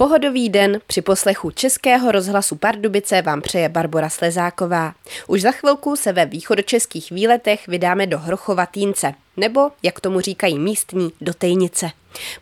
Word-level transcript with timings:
Pohodový 0.00 0.48
den 0.48 0.80
při 0.86 1.02
poslechu 1.02 1.50
Českého 1.50 2.12
rozhlasu 2.12 2.56
Pardubice 2.56 3.22
vám 3.22 3.42
přeje 3.42 3.68
Barbara 3.68 4.08
Slezáková. 4.08 4.94
Už 5.26 5.42
za 5.42 5.50
chvilku 5.50 5.96
se 5.96 6.12
ve 6.12 6.26
východočeských 6.26 7.10
výletech 7.10 7.68
vydáme 7.68 8.06
do 8.06 8.18
Hrochova 8.18 8.66
Týnce, 8.66 9.14
nebo, 9.36 9.70
jak 9.82 10.00
tomu 10.00 10.20
říkají 10.20 10.58
místní, 10.58 11.12
do 11.20 11.34
Tejnice. 11.34 11.90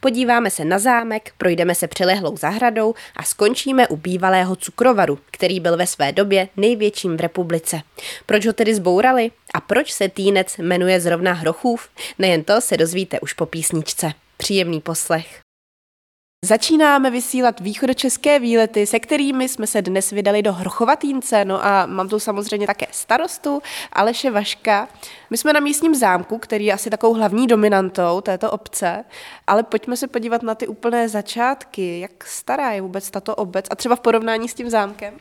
Podíváme 0.00 0.50
se 0.50 0.64
na 0.64 0.78
zámek, 0.78 1.32
projdeme 1.38 1.74
se 1.74 1.88
přilehlou 1.88 2.36
zahradou 2.36 2.94
a 3.16 3.22
skončíme 3.22 3.88
u 3.88 3.96
bývalého 3.96 4.56
cukrovaru, 4.56 5.18
který 5.30 5.60
byl 5.60 5.76
ve 5.76 5.86
své 5.86 6.12
době 6.12 6.48
největším 6.56 7.16
v 7.16 7.20
republice. 7.20 7.80
Proč 8.26 8.46
ho 8.46 8.52
tedy 8.52 8.74
zbourali 8.74 9.30
a 9.54 9.60
proč 9.60 9.92
se 9.92 10.08
Týnec 10.08 10.56
jmenuje 10.58 11.00
zrovna 11.00 11.32
Hrochův? 11.32 11.88
Nejen 12.18 12.44
to 12.44 12.60
se 12.60 12.76
dozvíte 12.76 13.20
už 13.20 13.32
po 13.32 13.46
písničce. 13.46 14.12
Příjemný 14.36 14.80
poslech. 14.80 15.47
Začínáme 16.44 17.10
vysílat 17.10 17.60
východočeské 17.60 18.38
výlety, 18.38 18.86
se 18.86 18.98
kterými 19.00 19.48
jsme 19.48 19.66
se 19.66 19.82
dnes 19.82 20.10
vydali 20.10 20.42
do 20.42 20.52
Hrochovatýnce, 20.52 21.44
no 21.44 21.64
a 21.64 21.86
mám 21.86 22.08
tu 22.08 22.18
samozřejmě 22.18 22.66
také 22.66 22.86
starostu 22.90 23.62
Aleše 23.92 24.30
Vaška. 24.30 24.88
My 25.30 25.36
jsme 25.36 25.52
na 25.52 25.60
místním 25.60 25.94
zámku, 25.94 26.38
který 26.38 26.64
je 26.64 26.72
asi 26.72 26.90
takovou 26.90 27.14
hlavní 27.14 27.46
dominantou 27.46 28.20
této 28.20 28.50
obce, 28.50 29.04
ale 29.46 29.62
pojďme 29.62 29.96
se 29.96 30.08
podívat 30.08 30.42
na 30.42 30.54
ty 30.54 30.66
úplné 30.66 31.08
začátky. 31.08 32.00
Jak 32.00 32.24
stará 32.24 32.70
je 32.70 32.80
vůbec 32.80 33.10
tato 33.10 33.34
obec 33.34 33.66
a 33.70 33.76
třeba 33.76 33.96
v 33.96 34.00
porovnání 34.00 34.48
s 34.48 34.54
tím 34.54 34.70
zámkem? 34.70 35.14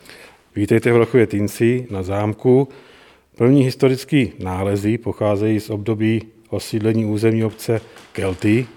Vítejte 0.55 0.91
v 0.91 0.96
Hrochově 0.96 1.27
Týnci 1.27 1.88
na 1.90 2.04
zámku. 2.04 2.68
První 3.38 3.63
historické 3.63 4.26
nálezy 4.40 4.98
pocházejí 4.98 5.60
z 5.60 5.70
období 5.70 6.22
osídlení 6.49 7.05
území 7.05 7.44
obce 7.44 7.82
Kelty 8.12 8.68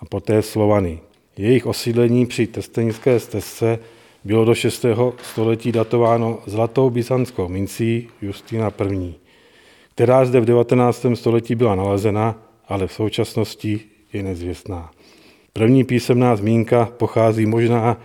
a 0.00 0.04
poté 0.04 0.42
Slovany. 0.42 1.00
Jejich 1.36 1.66
osídlení 1.66 2.26
při 2.26 2.46
testenické 2.46 3.20
stezce 3.20 3.78
bylo 4.24 4.44
do 4.44 4.54
6. 4.54 4.86
století 5.22 5.72
datováno 5.72 6.38
zlatou 6.46 6.90
byzantskou 6.90 7.48
mincí 7.48 8.08
Justina 8.22 8.72
I., 8.90 9.14
která 9.94 10.24
zde 10.24 10.40
v 10.40 10.44
19. 10.44 11.06
století 11.14 11.54
byla 11.54 11.74
nalezena, 11.74 12.42
ale 12.68 12.86
v 12.86 12.92
současnosti 12.92 13.80
je 14.12 14.22
nezvěstná. 14.22 14.90
První 15.52 15.84
písemná 15.84 16.36
zmínka 16.36 16.84
pochází 16.96 17.46
možná 17.46 18.00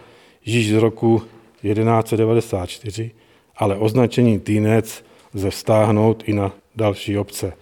již 0.46 0.70
z 0.70 0.74
roku 0.74 1.22
1194, 1.62 3.12
ale 3.56 3.76
označení 3.76 4.40
Týnec 4.40 5.04
lze 5.34 5.50
vztáhnout 5.50 6.24
i 6.26 6.34
na 6.34 6.52
další 6.76 7.18
obce. 7.18 7.54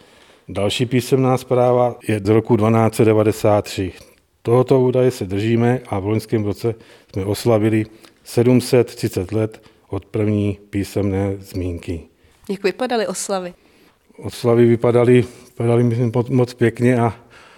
Další 0.49 0.85
písemná 0.85 1.37
zpráva 1.37 1.95
je 2.07 2.19
z 2.23 2.29
roku 2.29 2.57
1293. 2.57 3.93
Tohoto 4.47 4.79
údaje 4.79 5.11
se 5.11 5.25
držíme 5.25 5.79
a 5.87 5.99
v 5.99 6.05
loňském 6.05 6.45
roce 6.45 6.75
jsme 7.13 7.25
oslavili 7.25 7.85
730 8.23 9.31
let 9.31 9.61
od 9.89 10.05
první 10.05 10.59
písemné 10.69 11.35
zmínky. 11.39 12.01
Jak 12.49 12.63
vypadaly 12.63 13.07
oslavy? 13.07 13.53
Oslavy 14.17 14.65
vypadaly, 14.65 15.25
vypadaly 15.45 15.83
myslím, 15.83 16.11
moc 16.29 16.53
pěkně 16.53 16.99
a 16.99 17.15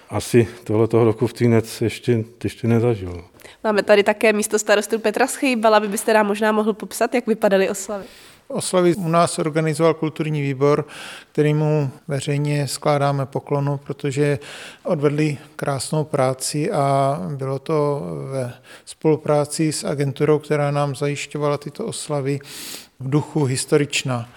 asi 0.09 0.47
tohoto 0.63 1.03
roku 1.03 1.27
v 1.27 1.33
Týnec 1.33 1.81
ještě, 1.81 2.23
ještě 2.43 2.67
nezažil. 2.67 3.23
Máme 3.63 3.83
tady 3.83 4.03
také 4.03 4.33
místo 4.33 4.59
starostu 4.59 4.99
Petra 4.99 5.27
Schejbala, 5.27 5.79
byste 5.79 6.13
nám 6.13 6.27
možná 6.27 6.51
mohl 6.51 6.73
popsat, 6.73 7.15
jak 7.15 7.27
vypadaly 7.27 7.69
oslavy. 7.69 8.05
Oslavy 8.52 8.95
u 8.95 9.08
nás 9.09 9.39
organizoval 9.39 9.94
kulturní 9.94 10.42
výbor, 10.42 10.86
kterýmu 11.31 11.92
veřejně 12.08 12.67
skládáme 12.67 13.25
poklonu, 13.25 13.78
protože 13.78 14.39
odvedli 14.83 15.38
krásnou 15.56 16.03
práci 16.03 16.72
a 16.72 17.17
bylo 17.36 17.59
to 17.59 18.02
ve 18.31 18.53
spolupráci 18.86 19.72
s 19.72 19.83
agenturou, 19.83 20.39
která 20.39 20.72
nám 20.72 20.95
zajišťovala 20.95 21.58
tyto 21.58 21.86
oslavy 21.86 22.39
v 23.00 23.09
duchu 23.09 23.44
historična. 23.44 24.30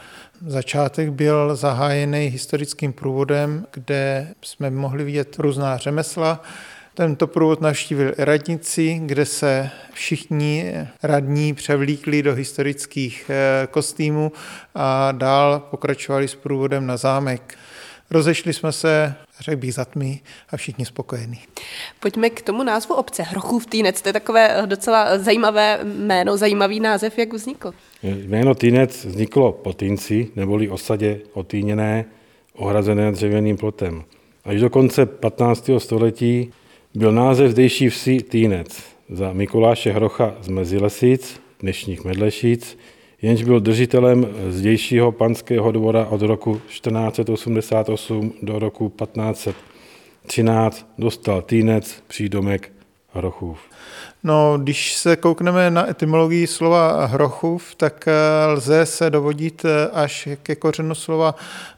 Začátek 0.47 1.11
byl 1.11 1.57
zahájený 1.57 2.27
historickým 2.27 2.93
průvodem, 2.93 3.67
kde 3.73 4.29
jsme 4.43 4.71
mohli 4.71 5.05
vidět 5.05 5.39
různá 5.39 5.77
řemesla, 5.77 6.41
tento 6.95 7.27
průvod 7.27 7.61
navštívil 7.61 8.15
radnici, 8.19 9.01
kde 9.07 9.27
se 9.27 9.71
všichni 9.93 10.75
radní 11.03 11.55
převlíkli 11.55 12.23
do 12.23 12.35
historických 12.35 13.31
eh, 13.31 13.67
kostýmů 13.67 14.33
a 14.75 15.13
dál 15.13 15.61
pokračovali 15.71 16.29
s 16.29 16.35
průvodem 16.35 16.87
na 16.87 16.97
zámek. 16.97 17.55
Rozešli 18.11 18.53
jsme 18.53 18.73
se, 18.73 19.15
řekl 19.41 19.61
bych, 19.61 19.75
za 19.75 19.85
tmy 19.85 20.21
a 20.51 20.57
všichni 20.57 20.85
spokojení. 20.85 21.39
Pojďme 22.01 22.31
k 22.31 22.43
tomu 22.43 22.63
názvu 22.63 22.95
obce. 22.95 23.23
Hrochův 23.23 23.67
Týnec, 23.67 24.03
to 24.03 24.09
je 24.09 24.13
takové 24.13 24.63
docela 24.67 25.19
zajímavé 25.19 25.79
jméno, 25.83 26.37
zajímavý 26.37 26.81
název, 26.81 27.19
jak 27.19 27.33
vznikl. 27.33 27.75
Jméno 28.03 28.55
Týnec 28.55 29.05
vzniklo 29.05 29.53
po 29.53 29.73
Týnci, 29.73 30.29
neboli 30.37 30.69
osadě 30.69 31.21
otýněné, 31.33 32.05
ohrazené 32.55 33.13
dřevěným 33.13 33.57
plotem. 33.57 34.05
Až 34.45 34.61
do 34.61 34.71
konce 34.71 35.07
15. 35.07 35.71
století 35.79 36.53
byl 36.95 37.13
název 37.13 37.51
zdejší 37.51 37.89
vsi 37.89 38.17
Týnec 38.23 38.83
za 39.11 39.33
Mikuláše 39.33 39.93
Hrocha 39.93 40.35
z 40.41 40.49
Mezilesic, 40.49 41.41
dnešních 41.61 42.05
Medlešíc, 42.05 42.79
jenž 43.23 43.43
byl 43.43 43.61
držitelem 43.61 44.27
zdejšího 44.49 45.13
panského 45.13 45.73
dvora 45.73 46.07
od 46.07 46.23
roku 46.23 46.61
1488 46.69 48.33
do 48.43 48.59
roku 48.59 48.89
1513, 48.89 50.87
dostal 50.99 51.43
Týnec, 51.43 52.03
přídomek 52.07 52.73
Hrochův. 53.15 53.59
No, 54.25 54.59
když 54.59 54.95
se 54.95 55.17
koukneme 55.17 55.71
na 55.71 55.91
etymologii 55.91 56.47
slova 56.47 57.07
hrochův, 57.07 57.75
tak 57.75 58.09
eh, 58.09 58.47
lze 58.47 58.87
se 58.87 59.11
dovodit 59.11 59.65
eh, 59.65 59.89
až 59.93 60.29
ke 60.43 60.57
kořenu 60.57 60.95
slova 60.95 61.35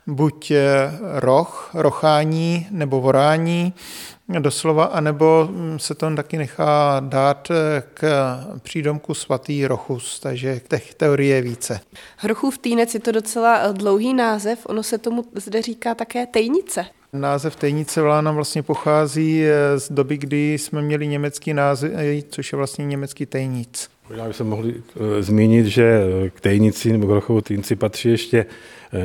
buď 0.06 0.50
eh, 0.50 0.60
roch, 1.00 1.70
rochání 1.74 2.66
nebo 2.70 3.00
vorání, 3.00 3.72
doslova, 4.28 4.84
anebo 4.84 5.48
mm, 5.50 5.78
se 5.78 5.94
to 5.94 6.14
taky 6.14 6.38
nechá 6.38 7.00
dát 7.00 7.48
k 7.94 8.04
přídomku 8.62 9.14
svatý 9.14 9.66
Rochus, 9.66 10.20
takže 10.20 10.60
těch 10.68 10.94
teorie 10.94 11.36
je 11.36 11.42
více. 11.42 11.80
Hrochův 12.16 12.58
týnec 12.58 12.94
je 12.94 13.00
to 13.00 13.12
docela 13.12 13.72
dlouhý 13.72 14.14
název, 14.14 14.66
ono 14.66 14.82
se 14.82 14.98
tomu 14.98 15.24
zde 15.34 15.62
říká 15.62 15.94
také 15.94 16.26
tejnice. 16.26 16.86
Název 17.12 17.56
Tejnice 17.56 18.02
Vlána 18.02 18.32
vlastně 18.32 18.62
pochází 18.62 19.44
eh, 19.44 19.78
z 19.78 19.92
doby, 19.92 20.16
kdy 20.16 20.58
jsme 20.58 20.82
měli 20.82 21.06
německý 21.06 21.54
název, 21.54 21.92
což 22.28 22.52
je 22.52 22.56
vlastně 22.56 22.86
německý 22.86 23.26
Tejnic. 23.26 23.88
Já 24.16 24.26
bych 24.26 24.36
se 24.36 24.44
mohli 24.44 24.74
zmínit, 25.20 25.66
že 25.66 26.02
k 26.34 26.40
Tejnici 26.40 26.92
nebo 26.92 27.06
k 27.06 27.10
Rochovu 27.10 27.40
Týnci 27.40 27.76
patří 27.76 28.08
ještě 28.08 28.46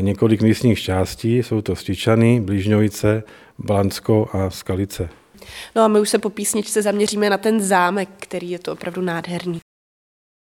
několik 0.01 0.41
místních 0.41 0.81
částí. 0.81 1.37
Jsou 1.37 1.61
to 1.61 1.75
Stičany, 1.75 2.41
Blížňovice, 2.41 3.23
Blansko 3.59 4.29
a 4.33 4.49
Skalice. 4.49 5.09
No 5.75 5.81
a 5.81 5.87
my 5.87 5.99
už 5.99 6.09
se 6.09 6.17
po 6.17 6.29
písničce 6.29 6.81
zaměříme 6.81 7.29
na 7.29 7.37
ten 7.37 7.61
zámek, 7.61 8.09
který 8.19 8.49
je 8.49 8.59
to 8.59 8.73
opravdu 8.73 9.01
nádherný. 9.01 9.59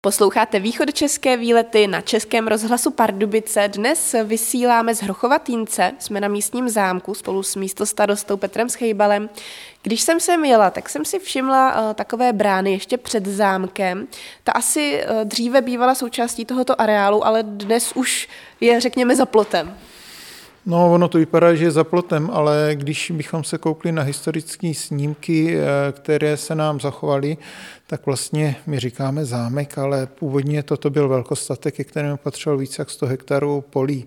Posloucháte 0.03 0.59
východočeské 0.59 1.37
výlety 1.37 1.87
na 1.87 2.01
Českém 2.01 2.47
rozhlasu 2.47 2.91
Pardubice. 2.91 3.67
Dnes 3.67 4.15
vysíláme 4.23 4.95
z 4.95 5.01
Hrochovatýnce, 5.01 5.91
jsme 5.99 6.21
na 6.21 6.27
místním 6.27 6.69
zámku 6.69 7.13
spolu 7.13 7.43
s 7.43 7.55
místostarostou 7.55 8.37
Petrem 8.37 8.69
Schejbalem. 8.69 9.29
Když 9.81 10.01
jsem 10.01 10.19
sem 10.19 10.45
jela, 10.45 10.69
tak 10.69 10.89
jsem 10.89 11.05
si 11.05 11.19
všimla 11.19 11.81
uh, 11.81 11.93
takové 11.93 12.33
brány 12.33 12.71
ještě 12.71 12.97
před 12.97 13.25
zámkem. 13.25 14.07
Ta 14.43 14.51
asi 14.51 15.03
uh, 15.03 15.23
dříve 15.23 15.61
bývala 15.61 15.95
součástí 15.95 16.45
tohoto 16.45 16.81
areálu, 16.81 17.25
ale 17.25 17.43
dnes 17.43 17.91
už 17.95 18.29
je, 18.61 18.81
řekněme, 18.81 19.15
za 19.15 19.25
plotem. 19.25 19.77
No, 20.65 20.93
ono 20.93 21.07
to 21.07 21.17
vypadá, 21.17 21.55
že 21.55 21.65
je 21.65 21.71
za 21.71 21.83
plotem, 21.83 22.29
ale 22.33 22.71
když 22.73 23.11
bychom 23.11 23.43
se 23.43 23.57
koukli 23.57 23.91
na 23.91 24.01
historické 24.01 24.73
snímky, 24.73 25.57
eh, 25.57 25.91
které 25.91 26.37
se 26.37 26.55
nám 26.55 26.79
zachovaly, 26.79 27.37
tak 27.87 28.05
vlastně 28.05 28.55
my 28.67 28.79
říkáme 28.79 29.25
zámek, 29.25 29.77
ale 29.77 30.05
původně 30.05 30.63
toto 30.63 30.89
byl 30.89 31.09
velkostatek, 31.09 31.75
ke 31.75 31.83
kterému 31.83 32.17
patřilo 32.17 32.57
více 32.57 32.81
jak 32.81 32.89
100 32.89 33.05
hektarů 33.05 33.63
polí. 33.69 34.05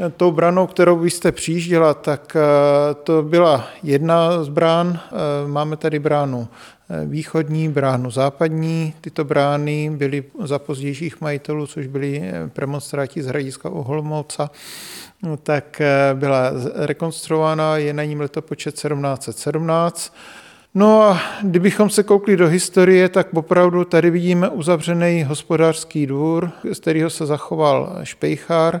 Eh, 0.00 0.10
tou 0.10 0.32
branou, 0.32 0.66
kterou 0.66 0.98
vy 0.98 1.10
jste 1.10 1.32
přijížděla, 1.32 1.94
tak 1.94 2.36
eh, 2.36 2.94
to 2.94 3.22
byla 3.22 3.68
jedna 3.82 4.44
z 4.44 4.48
brán. 4.48 5.00
Máme 5.46 5.76
tady 5.76 5.98
bránu 5.98 6.48
východní, 7.06 7.68
bránu 7.68 8.10
západní. 8.10 8.94
Tyto 9.00 9.24
brány 9.24 9.90
byly 9.90 10.24
za 10.42 10.58
pozdějších 10.58 11.20
majitelů, 11.20 11.66
což 11.66 11.86
byli 11.86 12.22
premonstráti 12.52 13.22
z 13.22 13.26
Hradiska 13.26 13.70
Olomouca 13.70 14.42
no, 14.42 14.50
tak 15.42 15.80
eh, 15.80 16.14
byla 16.14 16.52
rekonstruována, 16.74 17.76
je 17.76 17.92
na 17.92 18.04
ním 18.04 18.20
letopočet 18.20 18.74
1717. 18.74 20.14
No 20.74 21.02
a 21.02 21.20
kdybychom 21.42 21.90
se 21.90 22.02
koukli 22.02 22.36
do 22.36 22.48
historie, 22.48 23.08
tak 23.08 23.34
opravdu 23.34 23.84
tady 23.84 24.10
vidíme 24.10 24.48
uzavřený 24.48 25.24
hospodářský 25.24 26.06
dvůr, 26.06 26.50
z 26.72 26.80
kterého 26.80 27.10
se 27.10 27.26
zachoval 27.26 27.98
špejchár 28.02 28.80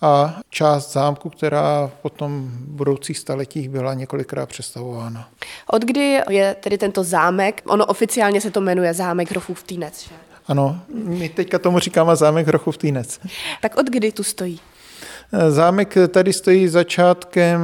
a 0.00 0.40
část 0.50 0.92
zámku, 0.92 1.30
která 1.30 1.90
potom 2.02 2.48
v 2.48 2.68
budoucích 2.68 3.18
staletích 3.18 3.68
byla 3.68 3.94
několikrát 3.94 4.48
přestavována. 4.48 5.28
Od 5.70 5.82
kdy 5.82 6.20
je 6.30 6.56
tedy 6.60 6.78
tento 6.78 7.04
zámek? 7.04 7.62
Ono 7.66 7.86
oficiálně 7.86 8.40
se 8.40 8.50
to 8.50 8.60
jmenuje 8.60 8.94
zámek 8.94 9.30
Hrochův 9.30 9.62
Týnec, 9.62 10.02
že? 10.02 10.14
Ano, 10.46 10.80
my 10.94 11.28
teďka 11.28 11.58
tomu 11.58 11.78
říkáme 11.78 12.16
zámek 12.16 12.46
Hrochův 12.46 12.78
Týnec. 12.78 13.20
Tak 13.60 13.76
od 13.76 13.86
kdy 13.86 14.12
tu 14.12 14.22
stojí? 14.22 14.60
Zámek 15.48 15.94
tady 16.08 16.32
stojí 16.32 16.68
začátkem 16.68 17.60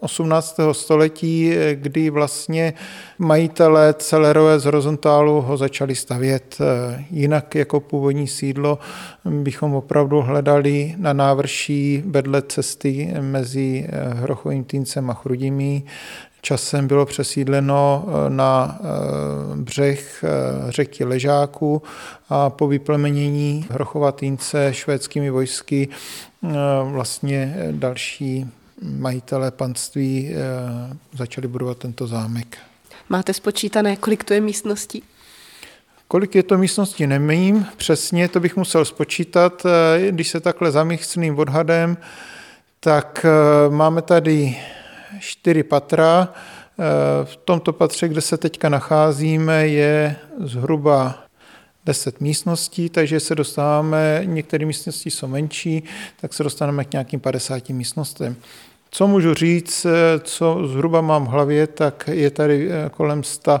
18. 0.00 0.70
Eh, 0.70 0.74
století, 0.74 1.52
kdy 1.74 2.10
vlastně 2.10 2.74
majitelé 3.18 3.94
Celerové 3.98 4.58
z 4.58 4.66
Rozentálu 4.66 5.40
ho 5.40 5.56
začali 5.56 5.94
stavět. 5.94 6.56
Eh, 6.60 7.04
jinak 7.10 7.54
jako 7.54 7.80
původní 7.80 8.26
sídlo 8.28 8.78
bychom 9.24 9.74
opravdu 9.74 10.20
hledali 10.20 10.94
na 10.98 11.12
návrší 11.12 12.02
vedle 12.06 12.42
cesty 12.42 13.14
mezi 13.20 13.86
eh, 13.88 14.14
Hrochovým 14.14 14.64
Týncem 14.64 15.10
a 15.10 15.14
Chrudimí. 15.14 15.84
Časem 16.46 16.86
bylo 16.86 17.06
přesídleno 17.06 18.06
na 18.28 18.78
břeh 19.54 20.24
řeky 20.68 21.04
Ležáku 21.04 21.82
a 22.28 22.50
po 22.50 22.68
vyplemenění 22.68 23.66
Hrochova 23.70 24.12
Týnce 24.12 24.74
švédskými 24.74 25.30
vojsky 25.30 25.88
vlastně 26.84 27.56
další 27.70 28.46
majitelé 28.82 29.50
panství 29.50 30.34
začali 31.16 31.48
budovat 31.48 31.78
tento 31.78 32.06
zámek. 32.06 32.58
Máte 33.08 33.34
spočítané, 33.34 33.96
kolik 33.96 34.24
to 34.24 34.34
je 34.34 34.40
místností? 34.40 35.02
Kolik 36.08 36.34
je 36.34 36.42
to 36.42 36.58
místností, 36.58 37.06
nemím. 37.06 37.66
Přesně 37.76 38.28
to 38.28 38.40
bych 38.40 38.56
musel 38.56 38.84
spočítat. 38.84 39.66
Když 40.10 40.28
se 40.28 40.40
takhle 40.40 40.70
zamyslným 40.70 41.38
odhadem, 41.38 41.96
tak 42.80 43.26
máme 43.70 44.02
tady 44.02 44.56
čtyři 45.20 45.62
patra. 45.62 46.28
V 47.24 47.36
tomto 47.36 47.72
patře, 47.72 48.08
kde 48.08 48.20
se 48.20 48.36
teďka 48.36 48.68
nacházíme, 48.68 49.68
je 49.68 50.16
zhruba 50.38 51.24
10 51.86 52.20
místností, 52.20 52.88
takže 52.88 53.20
se 53.20 53.34
dostáváme, 53.34 54.22
některé 54.24 54.66
místnosti 54.66 55.10
jsou 55.10 55.26
menší, 55.26 55.82
tak 56.20 56.34
se 56.34 56.42
dostaneme 56.42 56.84
k 56.84 56.92
nějakým 56.92 57.20
50 57.20 57.68
místnostem. 57.68 58.36
Co 58.90 59.06
můžu 59.06 59.34
říct, 59.34 59.86
co 60.22 60.66
zhruba 60.66 61.00
mám 61.00 61.24
v 61.24 61.28
hlavě, 61.28 61.66
tak 61.66 62.10
je 62.12 62.30
tady 62.30 62.68
eh, 62.70 62.90
kolem 62.90 63.22
100 63.22 63.60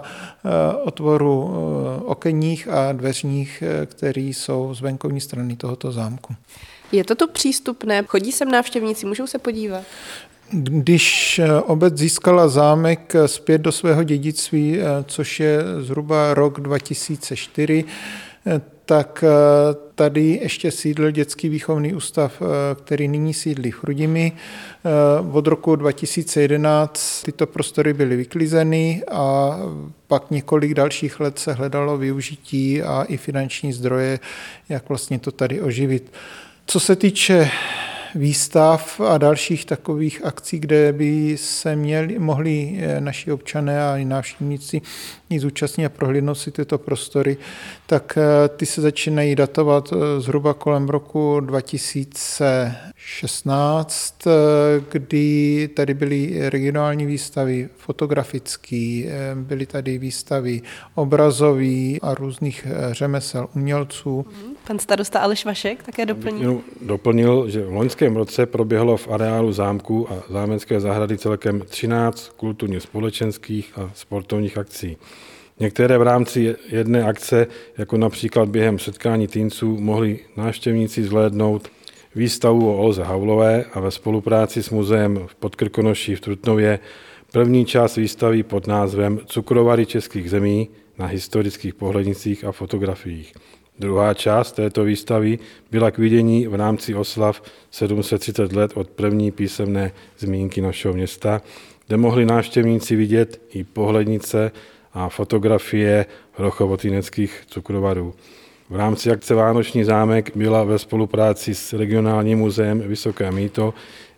otvorů 0.82 1.54
eh, 1.54 2.04
okenních 2.04 2.68
a 2.68 2.92
dveřních, 2.92 3.62
které 3.86 4.20
jsou 4.20 4.74
z 4.74 4.80
venkovní 4.80 5.20
strany 5.20 5.56
tohoto 5.56 5.92
zámku. 5.92 6.34
Je 6.92 7.04
to 7.04 7.14
tu 7.14 7.28
přístupné? 7.28 8.02
Chodí 8.06 8.32
sem 8.32 8.50
návštěvníci, 8.50 9.06
můžou 9.06 9.26
se 9.26 9.38
podívat? 9.38 9.82
Když 10.50 11.40
obec 11.64 11.96
získala 11.98 12.48
zámek 12.48 13.14
zpět 13.26 13.58
do 13.58 13.72
svého 13.72 14.02
dědictví, 14.02 14.78
což 15.06 15.40
je 15.40 15.58
zhruba 15.80 16.34
rok 16.34 16.60
2004, 16.60 17.84
tak 18.84 19.24
tady 19.94 20.38
ještě 20.42 20.70
sídlil 20.70 21.10
dětský 21.10 21.48
výchovný 21.48 21.94
ústav, 21.94 22.42
který 22.84 23.08
nyní 23.08 23.34
sídlí 23.34 23.70
v 23.70 23.76
Chrudimi. 23.78 24.32
Od 25.32 25.46
roku 25.46 25.76
2011 25.76 27.22
tyto 27.22 27.46
prostory 27.46 27.92
byly 27.92 28.16
vyklizeny 28.16 29.02
a 29.10 29.58
pak 30.06 30.30
několik 30.30 30.74
dalších 30.74 31.20
let 31.20 31.38
se 31.38 31.52
hledalo 31.52 31.98
využití 31.98 32.82
a 32.82 33.02
i 33.02 33.16
finanční 33.16 33.72
zdroje, 33.72 34.18
jak 34.68 34.88
vlastně 34.88 35.18
to 35.18 35.30
tady 35.30 35.60
oživit. 35.60 36.12
Co 36.66 36.80
se 36.80 36.96
týče 36.96 37.50
výstav 38.16 39.00
a 39.00 39.18
dalších 39.18 39.64
takových 39.64 40.24
akcí, 40.24 40.58
kde 40.58 40.92
by 40.92 41.36
se 41.38 41.76
měli, 41.76 42.18
mohli 42.18 42.78
eh, 42.78 43.00
naši 43.00 43.32
občané 43.32 43.84
a 43.84 43.96
i 43.96 44.04
návštěvníci 44.04 44.82
zúčastnit 45.38 45.86
a 45.86 45.88
prohlídnout 45.88 46.34
si 46.34 46.50
tyto 46.50 46.78
prostory, 46.78 47.36
tak 47.86 48.18
eh, 48.18 48.48
ty 48.48 48.66
se 48.66 48.80
začínají 48.80 49.34
datovat 49.34 49.92
eh, 49.92 50.20
zhruba 50.20 50.54
kolem 50.54 50.88
roku 50.88 51.40
2016, 53.06 54.14
kdy 54.92 55.68
tady 55.74 55.94
byly 55.94 56.50
regionální 56.50 57.06
výstavy 57.06 57.68
fotografické, 57.76 59.04
byly 59.34 59.66
tady 59.66 59.98
výstavy 59.98 60.62
obrazové 60.94 61.98
a 62.02 62.14
různých 62.14 62.66
řemesel 62.90 63.48
umělců. 63.56 64.26
Pan 64.66 64.78
starosta 64.78 65.20
Aleš 65.20 65.44
Vašek 65.44 65.82
také 65.82 66.06
doplnil? 66.06 66.60
Doplnil, 66.80 67.50
že 67.50 67.64
v 67.64 67.72
loňském 67.72 68.16
roce 68.16 68.46
proběhlo 68.46 68.96
v 68.96 69.08
areálu 69.08 69.52
zámku 69.52 70.12
a 70.12 70.22
zámecké 70.30 70.80
zahrady 70.80 71.18
celkem 71.18 71.60
13 71.60 72.28
kulturně 72.36 72.80
společenských 72.80 73.72
a 73.78 73.90
sportovních 73.94 74.58
akcí. 74.58 74.96
Některé 75.60 75.98
v 75.98 76.02
rámci 76.02 76.56
jedné 76.68 77.04
akce, 77.04 77.46
jako 77.78 77.96
například 77.96 78.48
během 78.48 78.78
setkání 78.78 79.28
týnců, 79.28 79.80
mohli 79.80 80.18
návštěvníci 80.36 81.04
zhlédnout 81.04 81.68
výstavu 82.16 82.70
o 82.70 82.76
Olze 82.76 83.04
Haulové 83.04 83.64
a 83.72 83.80
ve 83.80 83.90
spolupráci 83.90 84.62
s 84.62 84.70
muzeem 84.70 85.20
v 85.26 85.34
Podkrkonoší 85.34 86.14
v 86.14 86.20
Trutnově 86.20 86.78
první 87.32 87.64
část 87.64 87.96
výstavy 87.96 88.42
pod 88.42 88.66
názvem 88.66 89.20
Cukrovary 89.26 89.86
českých 89.86 90.30
zemí 90.30 90.68
na 90.98 91.06
historických 91.06 91.74
pohlednicích 91.74 92.44
a 92.44 92.52
fotografiích. 92.52 93.34
Druhá 93.78 94.14
část 94.14 94.52
této 94.52 94.84
výstavy 94.84 95.38
byla 95.70 95.90
k 95.90 95.98
vidění 95.98 96.46
v 96.46 96.54
rámci 96.54 96.94
oslav 96.94 97.42
730 97.70 98.52
let 98.52 98.70
od 98.74 98.90
první 98.90 99.30
písemné 99.30 99.92
zmínky 100.18 100.60
našeho 100.60 100.94
města, 100.94 101.42
kde 101.86 101.96
mohli 101.96 102.24
návštěvníci 102.24 102.96
vidět 102.96 103.40
i 103.50 103.64
pohlednice 103.64 104.52
a 104.92 105.08
fotografie 105.08 106.06
hrochovotineckých 106.32 107.42
cukrovarů. 107.46 108.14
V 108.70 108.76
rámci 108.76 109.10
akce 109.10 109.34
Vánoční 109.34 109.84
zámek 109.84 110.36
byla 110.36 110.64
ve 110.64 110.78
spolupráci 110.78 111.54
s 111.54 111.72
regionálním 111.72 112.38
muzeem 112.38 112.80
Vysoké 112.80 113.32
míto 113.32 113.74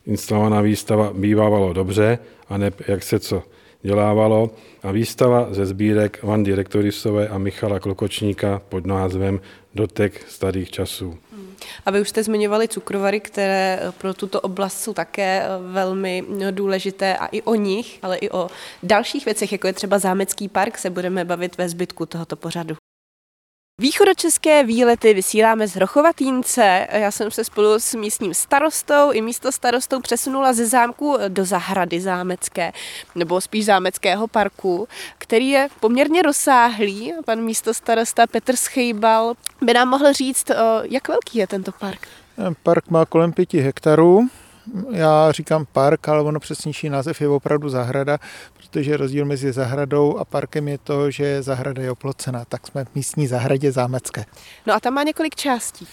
instalovaná 0.06 0.60
výstava 0.60 1.12
Bývávalo 1.14 1.72
dobře 1.72 2.18
a 2.48 2.58
ne 2.58 2.70
jak 2.88 3.02
se 3.02 3.18
co 3.18 3.42
dělávalo 3.82 4.50
a 4.82 4.90
výstava 4.90 5.48
ze 5.50 5.66
sbírek 5.66 6.22
Vandy 6.22 6.54
Rektorisové 6.54 7.28
a 7.28 7.38
Michala 7.38 7.80
Klokočníka 7.80 8.62
pod 8.68 8.86
názvem 8.86 9.40
Dotek 9.74 10.24
starých 10.28 10.70
časů. 10.70 11.18
A 11.86 11.90
vy 11.90 12.00
už 12.00 12.08
jste 12.08 12.22
zmiňovali 12.22 12.68
cukrovary, 12.68 13.20
které 13.20 13.80
pro 13.98 14.14
tuto 14.14 14.40
oblast 14.40 14.80
jsou 14.80 14.92
také 14.94 15.42
velmi 15.72 16.24
důležité 16.50 17.16
a 17.16 17.26
i 17.26 17.42
o 17.42 17.54
nich, 17.54 17.98
ale 18.02 18.16
i 18.16 18.30
o 18.30 18.48
dalších 18.82 19.24
věcech, 19.24 19.52
jako 19.52 19.66
je 19.66 19.72
třeba 19.72 19.98
Zámecký 19.98 20.48
park, 20.48 20.78
se 20.78 20.90
budeme 20.90 21.24
bavit 21.24 21.58
ve 21.58 21.68
zbytku 21.68 22.06
tohoto 22.06 22.36
pořadu. 22.36 22.77
Východočeské 23.80 24.64
výlety 24.64 25.14
vysíláme 25.14 25.68
z 25.68 25.74
Hrochovatínce. 25.74 26.86
Já 26.92 27.10
jsem 27.10 27.30
se 27.30 27.44
spolu 27.44 27.78
s 27.78 27.94
místním 27.94 28.34
starostou 28.34 29.10
i 29.12 29.22
místo 29.22 29.52
starostou 29.52 30.00
přesunula 30.00 30.52
ze 30.52 30.66
zámku 30.66 31.16
do 31.28 31.44
zahrady 31.44 32.00
zámecké, 32.00 32.72
nebo 33.14 33.40
spíš 33.40 33.64
zámeckého 33.64 34.28
parku, 34.28 34.88
který 35.18 35.48
je 35.48 35.68
poměrně 35.80 36.22
rozsáhlý. 36.22 37.12
Pan 37.24 37.40
místo 37.40 37.74
starosta 37.74 38.26
Petr 38.26 38.56
Schejbal 38.56 39.34
by 39.62 39.74
nám 39.74 39.88
mohl 39.88 40.12
říct, 40.12 40.50
jak 40.82 41.08
velký 41.08 41.38
je 41.38 41.46
tento 41.46 41.72
park. 41.72 42.08
Park 42.62 42.90
má 42.90 43.06
kolem 43.06 43.32
pěti 43.32 43.60
hektarů. 43.60 44.28
Já 44.90 45.32
říkám 45.32 45.66
park, 45.72 46.08
ale 46.08 46.22
ono 46.22 46.40
přesnější 46.40 46.88
název 46.88 47.20
je 47.20 47.28
opravdu 47.28 47.68
zahrada, 47.68 48.18
protože 48.56 48.96
rozdíl 48.96 49.24
mezi 49.24 49.52
zahradou 49.52 50.18
a 50.18 50.24
parkem 50.24 50.68
je 50.68 50.78
to, 50.78 51.10
že 51.10 51.42
zahrada 51.42 51.82
je 51.82 51.90
oplocená, 51.90 52.44
tak 52.44 52.66
jsme 52.66 52.84
v 52.84 52.94
místní 52.94 53.26
zahradě 53.26 53.72
zámecké. 53.72 54.24
No 54.66 54.74
a 54.74 54.80
tam 54.80 54.94
má 54.94 55.02
několik 55.02 55.34
částí. 55.34 55.88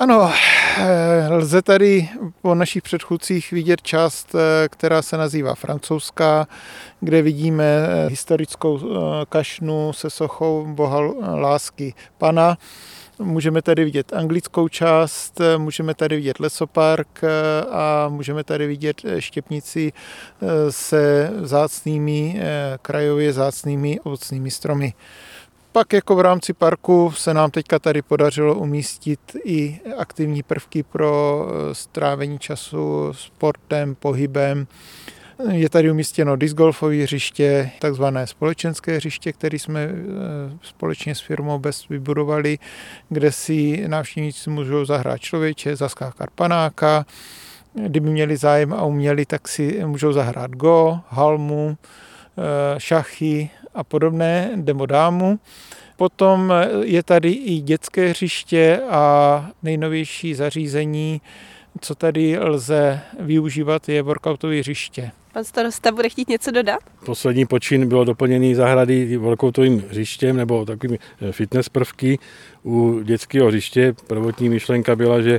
Ano, 0.00 0.32
eh, 0.78 1.28
lze 1.30 1.62
tady 1.62 2.08
po 2.42 2.54
našich 2.54 2.82
předchůdcích 2.82 3.50
vidět 3.50 3.82
část, 3.82 4.34
eh, 4.34 4.68
která 4.68 5.02
se 5.02 5.16
nazývá 5.16 5.54
francouzská, 5.54 6.46
kde 7.00 7.22
vidíme 7.22 7.64
eh, 7.64 8.08
historickou 8.08 8.80
kašnu 9.28 9.92
se 9.92 10.10
sochou 10.10 10.66
boha 10.66 11.00
lásky 11.34 11.94
pana. 12.18 12.58
Můžeme 13.18 13.62
tady 13.62 13.84
vidět 13.84 14.12
anglickou 14.12 14.68
část, 14.68 15.40
můžeme 15.56 15.94
tady 15.94 16.16
vidět 16.16 16.40
lesopark 16.40 17.24
a 17.70 18.08
můžeme 18.08 18.44
tady 18.44 18.66
vidět 18.66 19.02
štěpnici 19.18 19.92
se 20.70 21.30
zácnými, 21.42 22.40
krajově 22.82 23.32
zácnými 23.32 24.00
ovocnými 24.00 24.50
stromy. 24.50 24.94
Pak 25.72 25.92
jako 25.92 26.16
v 26.16 26.20
rámci 26.20 26.52
parku 26.52 27.12
se 27.16 27.34
nám 27.34 27.50
teďka 27.50 27.78
tady 27.78 28.02
podařilo 28.02 28.54
umístit 28.54 29.20
i 29.44 29.80
aktivní 29.98 30.42
prvky 30.42 30.82
pro 30.82 31.46
strávení 31.72 32.38
času 32.38 33.12
sportem, 33.12 33.94
pohybem, 33.94 34.66
Je 35.46 35.68
tady 35.68 35.90
umístěno 35.90 36.36
discgolfové 36.36 36.96
hřiště, 36.96 37.70
takzvané 37.78 38.26
společenské 38.26 38.96
hřiště, 38.96 39.32
které 39.32 39.58
jsme 39.58 39.80
eh, 39.80 39.94
společně 40.62 41.14
s 41.14 41.20
firmou 41.20 41.58
BES 41.58 41.88
vybudovali, 41.88 42.58
kde 43.08 43.32
si 43.32 43.88
návštěvníci 43.88 44.50
můžou 44.50 44.84
zahrát 44.84 45.20
člověče, 45.20 45.76
zaskákat 45.76 46.30
panáka, 46.30 47.06
kdyby 47.74 48.10
měli 48.10 48.36
zájem 48.36 48.72
a 48.72 48.84
uměli, 48.84 49.26
tak 49.26 49.48
si 49.48 49.82
můžou 49.86 50.12
zahrát 50.12 50.50
go, 50.50 51.00
halmu, 51.08 51.76
eh, 51.78 52.80
šachy 52.80 53.50
a 53.74 53.84
podobné, 53.84 54.50
demodámu. 54.56 55.38
Potom 55.96 56.52
je 56.82 57.02
tady 57.02 57.30
i 57.30 57.60
dětské 57.60 58.08
hřiště 58.08 58.80
a 58.90 59.46
nejnovější 59.62 60.34
zařízení, 60.34 61.20
co 61.80 61.94
tady 61.94 62.38
lze 62.38 63.00
využívat, 63.20 63.88
je 63.88 64.02
workoutové 64.02 64.60
hřiště. 64.60 65.10
Pan 65.38 65.44
starosta 65.44 65.92
bude 65.92 66.08
chtít 66.08 66.28
něco 66.28 66.50
dodat? 66.50 66.78
Poslední 67.04 67.46
počin 67.46 67.88
bylo 67.88 68.04
doplněný 68.04 68.54
zahrady 68.54 69.16
workoutovým 69.16 69.84
hřištěm 69.90 70.36
nebo 70.36 70.64
takovými 70.64 70.98
eh, 71.20 71.32
fitness 71.32 71.68
prvky. 71.68 72.18
U 72.64 73.00
dětského 73.02 73.48
hřiště 73.48 73.94
prvotní 74.06 74.48
myšlenka 74.48 74.96
byla, 74.96 75.20
že, 75.20 75.38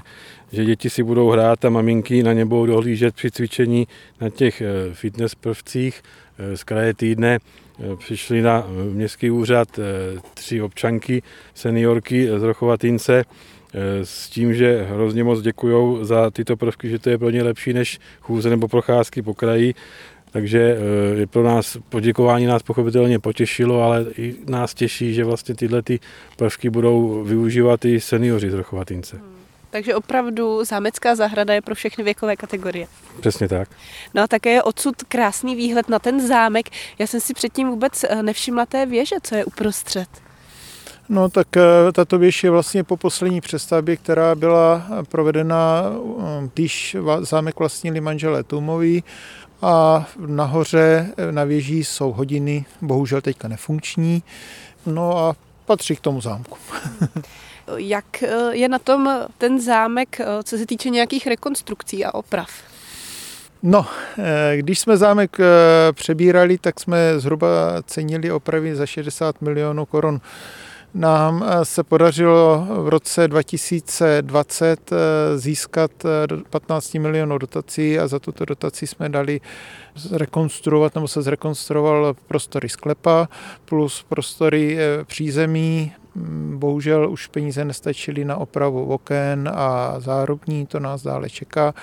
že 0.51 0.65
děti 0.65 0.89
si 0.89 1.03
budou 1.03 1.29
hrát 1.29 1.65
a 1.65 1.69
maminky 1.69 2.23
na 2.23 2.33
ně 2.33 2.45
budou 2.45 2.65
dohlížet 2.65 3.15
při 3.15 3.31
cvičení 3.31 3.87
na 4.21 4.29
těch 4.29 4.61
eh, 4.61 4.65
fitness 4.93 5.35
prvcích 5.35 6.01
eh, 6.37 6.57
z 6.57 6.63
kraje 6.63 6.93
týdne 6.93 7.39
přišli 7.97 8.41
na 8.41 8.67
městský 8.93 9.31
úřad 9.31 9.79
tři 10.33 10.61
občanky, 10.61 11.23
seniorky 11.53 12.27
z 12.37 12.43
Rochovatínce, 12.43 13.23
s 14.03 14.29
tím, 14.29 14.53
že 14.53 14.83
hrozně 14.83 15.23
moc 15.23 15.41
děkují 15.41 16.05
za 16.05 16.31
tyto 16.31 16.57
prvky, 16.57 16.89
že 16.89 16.99
to 16.99 17.09
je 17.09 17.17
pro 17.17 17.29
ně 17.29 17.43
lepší 17.43 17.73
než 17.73 17.99
chůze 18.21 18.49
nebo 18.49 18.67
procházky 18.67 19.21
po 19.21 19.33
kraji. 19.33 19.73
Takže 20.31 20.77
eh, 20.77 21.19
je 21.19 21.27
pro 21.27 21.43
nás 21.43 21.77
poděkování 21.89 22.45
nás 22.45 22.63
pochopitelně 22.63 23.19
potěšilo, 23.19 23.81
ale 23.81 24.05
i 24.17 24.35
nás 24.47 24.73
těší, 24.73 25.13
že 25.13 25.23
vlastně 25.23 25.55
tyhle 25.55 25.81
ty 25.81 25.99
prvky 26.35 26.69
budou 26.69 27.23
využívat 27.23 27.85
i 27.85 27.99
seniori 27.99 28.51
z 28.51 28.53
Rochovatince. 28.53 29.17
Hmm. 29.17 29.25
Takže 29.69 29.95
opravdu 29.95 30.63
zámecká 30.63 31.15
zahrada 31.15 31.53
je 31.53 31.61
pro 31.61 31.75
všechny 31.75 32.03
věkové 32.03 32.35
kategorie. 32.35 32.87
Přesně 33.19 33.47
tak. 33.47 33.69
No 34.13 34.23
a 34.23 34.27
také 34.27 34.49
je 34.49 34.63
odsud 34.63 35.03
krásný 35.03 35.55
výhled 35.55 35.89
na 35.89 35.99
ten 35.99 36.27
zámek. 36.27 36.65
Já 36.99 37.07
jsem 37.07 37.19
si 37.19 37.33
předtím 37.33 37.69
vůbec 37.69 38.03
eh, 38.03 38.23
nevšimla 38.23 38.65
té 38.65 38.85
věže, 38.85 39.15
co 39.23 39.35
je 39.35 39.45
uprostřed. 39.45 40.09
No 41.09 41.29
tak 41.29 41.57
eh, 41.57 41.61
tato 41.91 42.17
věž 42.17 42.43
je 42.43 42.49
vlastně 42.49 42.83
po 42.83 42.97
poslední 42.97 43.41
přestavbě, 43.41 43.97
která 43.97 44.35
byla 44.35 44.87
provedena, 45.09 45.83
eh, 45.85 46.49
když 46.53 46.97
zámek 47.21 47.59
vlastnili 47.59 48.01
manželé 48.01 48.43
Tumoví 48.43 49.03
a 49.61 50.05
nahoře 50.25 51.13
eh, 51.17 51.31
na 51.31 51.43
věží 51.43 51.83
jsou 51.83 52.11
hodiny, 52.11 52.65
bohužel 52.81 53.21
teďka 53.21 53.47
nefunkční, 53.47 54.23
no 54.85 55.17
a 55.17 55.35
patří 55.65 55.95
k 55.95 55.99
tomu 55.99 56.21
zámku. 56.21 56.57
Jak 57.77 58.23
je 58.51 58.69
na 58.69 58.79
tom 58.79 59.09
ten 59.37 59.61
zámek, 59.61 60.21
co 60.43 60.57
se 60.57 60.65
týče 60.65 60.89
nějakých 60.89 61.27
rekonstrukcí 61.27 62.05
a 62.05 62.13
oprav? 62.13 62.49
No, 63.63 63.85
když 64.55 64.79
jsme 64.79 64.97
zámek 64.97 65.37
přebírali, 65.93 66.57
tak 66.57 66.79
jsme 66.79 67.19
zhruba 67.19 67.47
cenili 67.85 68.31
opravy 68.31 68.75
za 68.75 68.85
60 68.85 69.41
milionů 69.41 69.85
korun 69.85 70.21
nám 70.93 71.43
eh, 71.47 71.65
se 71.65 71.83
podařilo 71.83 72.67
v 72.83 72.87
roce 72.87 73.27
2020 73.27 74.91
eh, 74.91 75.37
získat 75.37 75.91
15 76.49 76.95
eh, 76.95 76.99
milionů 76.99 77.37
dotací 77.37 77.99
a 77.99 78.07
za 78.07 78.19
tuto 78.19 78.45
dotaci 78.45 78.87
jsme 78.87 79.09
dali 79.09 79.41
zrekonstruovat 79.95 80.95
nebo 80.95 81.07
se 81.07 81.21
zrekonstruoval 81.21 82.13
prostory 82.27 82.69
sklepa 82.69 83.27
plus 83.65 84.03
prostory 84.09 84.77
přízemí. 85.05 85.91
Mm, 86.15 86.59
bohužel 86.59 87.11
už 87.11 87.27
peníze 87.27 87.65
nestačily 87.65 88.25
na 88.25 88.37
opravu 88.37 88.85
oken 88.85 89.51
a 89.53 89.95
zárubní, 89.99 90.65
to 90.65 90.79
nás 90.79 91.03
dále 91.03 91.29
čeká 91.29 91.73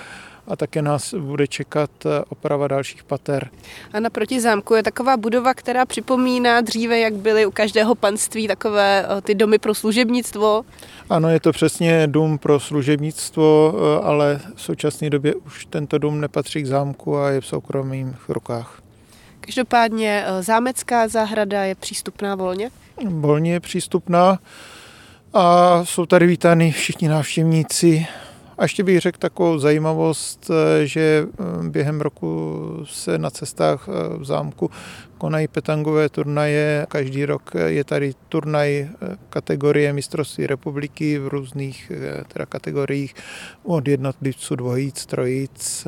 a 0.48 0.56
také 0.56 0.82
nás 0.82 1.14
bude 1.14 1.46
čekat 1.46 1.90
eh, 2.06 2.24
oprava 2.28 2.68
dalších 2.68 3.04
pater. 3.04 3.50
A 3.92 4.00
naproti 4.00 4.40
zámku 4.40 4.74
je 4.74 4.82
taková 4.82 5.16
budova, 5.16 5.54
která 5.54 5.86
připomíná 5.86 6.60
dříve, 6.60 6.98
jak 6.98 7.14
byly 7.14 7.46
u 7.46 7.50
každého 7.50 7.94
panství 7.94 8.48
takové 8.48 9.06
eh, 9.08 9.20
ty 9.20 9.34
domy 9.34 9.58
pro 9.58 9.74
služebnictvo. 9.74 10.62
Ano, 11.10 11.28
je 11.28 11.40
to 11.40 11.52
přesně 11.52 12.06
dům 12.06 12.38
pro 12.38 12.60
služebnictvo, 12.60 13.74
eh, 13.76 14.04
ale 14.04 14.40
v 14.54 14.62
současné 14.62 15.10
době 15.10 15.34
už 15.34 15.66
tento 15.66 15.98
dům 15.98 16.20
nepatří 16.20 16.62
k 16.62 16.66
zámku 16.66 17.18
a 17.18 17.30
je 17.30 17.40
v 17.40 17.46
soukromých 17.46 18.06
rukách. 18.28 18.82
Každopádně 19.40 20.24
zámecká 20.40 21.08
zahrada 21.08 21.64
je 21.64 21.74
přístupná 21.74 22.34
volně? 22.34 22.70
Volně 23.04 23.52
je 23.52 23.60
přístupná 23.60 24.38
a 25.34 25.80
jsou 25.84 26.06
tady 26.06 26.26
vítány 26.26 26.72
všichni 26.72 27.08
návštěvníci 27.08 28.06
a 28.58 28.62
ještě 28.62 28.84
bych 28.84 29.00
řekl 29.00 29.18
takovou 29.18 29.58
zajímavost, 29.58 30.50
eh, 30.50 30.86
že 30.86 31.26
eh, 31.28 31.68
během 31.68 32.00
roku 32.00 32.56
se 32.84 33.18
na 33.18 33.30
cestách 33.30 33.88
eh, 33.88 34.18
v 34.18 34.24
zámku 34.24 34.70
konají 35.18 35.48
petangové 35.48 36.08
turnaje. 36.08 36.86
Každý 36.88 37.24
rok 37.24 37.50
je 37.66 37.84
tady 37.84 38.14
turnaj 38.28 38.88
kategorie 39.30 39.92
mistrovství 39.92 40.46
republiky 40.46 41.18
v 41.18 41.28
různých 41.28 41.92
teda 42.32 42.46
kategoriích 42.46 43.14
od 43.62 43.88
jednotlivců, 43.88 44.56
dvojic, 44.56 45.06
trojic 45.06 45.86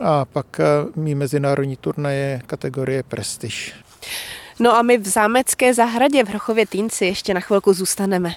a 0.00 0.24
pak 0.24 0.60
mý 0.96 1.14
mezinárodní 1.14 1.76
turnaje 1.76 2.42
kategorie 2.46 3.02
prestiž. 3.02 3.74
No 4.60 4.76
a 4.76 4.82
my 4.82 4.98
v 4.98 5.08
zámecké 5.08 5.74
zahradě 5.74 6.24
v 6.24 6.28
Hrochově 6.28 6.66
Týnci 6.66 7.04
ještě 7.04 7.34
na 7.34 7.40
chvilku 7.40 7.72
zůstaneme. 7.72 8.34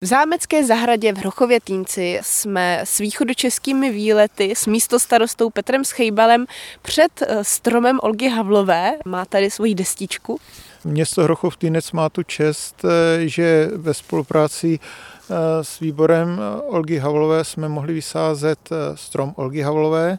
V 0.00 0.06
zámecké 0.06 0.64
zahradě 0.64 1.12
v 1.12 1.18
Hrochově 1.18 1.60
Týnci 1.60 2.18
jsme 2.22 2.80
s 2.84 2.98
východočeskými 2.98 3.92
výlety 3.92 4.54
s 4.56 4.66
místostarostou 4.66 5.50
Petrem 5.50 5.84
Schejbalem 5.84 6.46
před 6.82 7.22
eh, 7.22 7.44
stromem 7.44 7.98
Olgy 8.02 8.28
Havlové. 8.28 8.92
Má 9.04 9.24
tady 9.24 9.50
svoji 9.50 9.74
destičku. 9.74 10.40
Město 10.84 11.22
Hrochov 11.22 11.56
Týnec 11.56 11.92
má 11.92 12.08
tu 12.08 12.22
čest, 12.22 12.84
eh, 12.84 13.28
že 13.28 13.70
ve 13.76 13.94
spolupráci 13.94 14.78
eh, 14.78 15.34
s 15.64 15.80
výborem 15.80 16.40
Olgy 16.66 16.98
Havlové 16.98 17.44
jsme 17.44 17.68
mohli 17.68 17.94
vysázet 17.94 18.70
strom 18.94 19.32
Olgy 19.36 19.60
Havlové. 19.60 20.18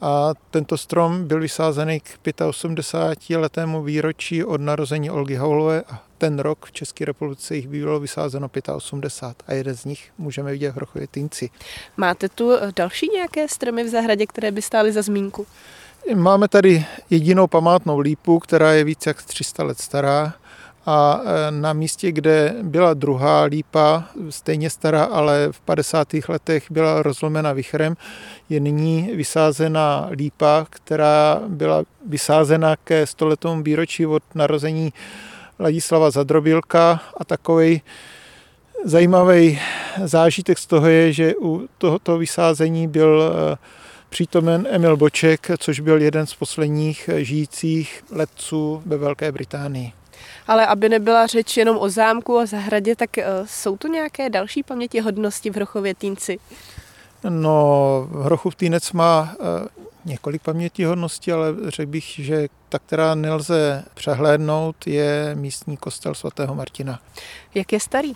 A 0.00 0.32
tento 0.50 0.76
strom 0.76 1.24
byl 1.24 1.40
vysázený 1.40 2.00
k 2.00 2.18
85. 2.46 3.36
letému 3.38 3.82
výročí 3.82 4.44
od 4.44 4.60
narození 4.60 5.10
Olgy 5.10 5.34
Havlové 5.34 5.82
a 5.82 6.02
ten 6.18 6.38
rok 6.38 6.66
v 6.66 6.72
České 6.72 7.04
republice 7.04 7.56
jich 7.56 7.68
bylo 7.68 8.00
vysázeno 8.00 8.48
85 8.74 9.44
a 9.46 9.52
jeden 9.52 9.76
z 9.76 9.84
nich 9.84 10.10
můžeme 10.18 10.52
vidět 10.52 10.70
v 10.70 10.74
Hrochově 10.74 11.08
Týnci. 11.08 11.50
Máte 11.96 12.28
tu 12.28 12.52
eh, 12.52 12.72
další 12.76 13.08
nějaké 13.08 13.48
stromy 13.48 13.84
v 13.84 13.88
zahradě, 13.88 14.26
které 14.26 14.50
by 14.50 14.62
stály 14.62 14.92
za 14.92 15.02
zmínku? 15.02 15.46
Máme 16.14 16.48
tady 16.48 16.86
jedinou 17.10 17.46
památnou 17.46 17.98
lípu, 17.98 18.38
která 18.38 18.72
je 18.72 18.84
více 18.84 19.10
jak 19.10 19.22
300 19.22 19.62
let 19.62 19.78
stará 19.78 20.34
a 20.88 21.20
e, 21.24 21.50
na 21.50 21.72
místě, 21.72 22.12
kde 22.12 22.54
byla 22.62 22.94
druhá 22.94 23.42
lípa, 23.42 24.04
stejně 24.30 24.70
stará, 24.70 25.04
ale 25.04 25.48
v 25.50 25.60
50. 25.60 26.08
letech 26.28 26.64
byla 26.70 27.02
rozlomena 27.02 27.52
vichrem, 27.52 27.96
je 28.48 28.60
nyní 28.60 29.10
vysázena 29.14 30.08
lípa, 30.10 30.66
která 30.70 31.40
byla 31.48 31.84
vysázena 32.06 32.76
ke 32.76 33.06
stoletomu 33.06 33.62
výročí 33.62 34.06
od 34.06 34.22
narození 34.34 34.92
Ladislava 35.60 36.10
Zadrobilka 36.10 37.00
a 37.16 37.24
takový 37.24 37.82
zajímavý 38.84 39.60
zážitek 40.04 40.58
z 40.58 40.66
toho 40.66 40.86
je, 40.86 41.12
že 41.12 41.34
u 41.36 41.68
tohoto 41.78 42.18
vysázení 42.18 42.88
byl 42.88 43.22
e, 43.22 43.56
přítomen 44.08 44.66
Emil 44.70 44.96
Boček, 44.96 45.48
což 45.58 45.80
byl 45.80 46.02
jeden 46.02 46.26
z 46.26 46.34
posledních 46.34 47.10
žijících 47.16 48.04
letců 48.12 48.82
ve 48.86 48.96
Velké 48.96 49.32
Británii. 49.32 49.97
Ale 50.46 50.66
aby 50.66 50.88
nebyla 50.88 51.26
řeč 51.26 51.56
jenom 51.56 51.78
o 51.78 51.88
zámku 51.88 52.38
a 52.38 52.46
zahradě, 52.46 52.96
tak 52.96 53.10
uh, 53.16 53.24
jsou 53.46 53.76
tu 53.76 53.88
nějaké 53.88 54.30
další 54.30 54.62
pamětihodnosti 54.62 55.50
v 55.50 55.54
Hrochově 55.54 55.94
Týnci? 55.94 56.38
No, 57.28 58.08
Hrochův 58.22 58.54
Týnec 58.54 58.92
má 58.92 59.34
uh, 59.40 59.46
několik 60.04 60.42
pamětihodností, 60.42 61.32
ale 61.32 61.54
řekl 61.68 61.90
bych, 61.90 62.04
že 62.04 62.48
ta, 62.68 62.78
která 62.78 63.14
nelze 63.14 63.84
přehlédnout, 63.94 64.86
je 64.86 65.34
místní 65.34 65.76
kostel 65.76 66.14
svatého 66.14 66.54
Martina. 66.54 67.00
Jak 67.54 67.72
je 67.72 67.80
starý? 67.80 68.12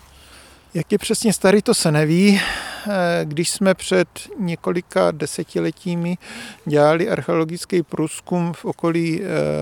Jak 0.73 0.91
je 0.91 0.97
přesně 0.97 1.33
starý, 1.33 1.61
to 1.61 1.73
se 1.73 1.91
neví. 1.91 2.41
Eh, 2.87 3.25
když 3.25 3.49
jsme 3.49 3.73
před 3.73 4.07
několika 4.39 5.11
desetiletími 5.11 6.17
dělali 6.65 7.09
archeologický 7.09 7.83
průzkum 7.83 8.53
v 8.53 8.65
okolí 8.65 9.21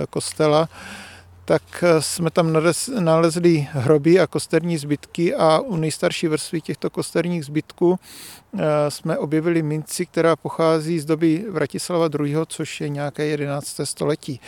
kostela, 0.10 0.70
tak 1.52 1.84
jsme 2.00 2.32
tam 2.32 2.54
nalezli 3.00 3.68
hroby 3.72 4.20
a 4.20 4.28
kosterní 4.28 4.78
zbytky 4.78 5.36
a 5.36 5.60
u 5.60 5.76
nejstarší 5.76 6.28
vrstvy 6.28 6.62
těchto 6.62 6.90
kosterních 6.90 7.46
zbytků 7.46 8.00
jsme 8.90 9.18
objevili 9.18 9.62
minci, 9.62 10.06
která 10.06 10.36
pochází 10.36 11.00
z 11.00 11.06
doby 11.06 11.46
Vratislava 11.50 12.10
II., 12.20 12.36
což 12.48 12.82
je 12.82 12.90
nějaké 12.90 13.26
11. 13.26 13.82
století. 13.84 14.40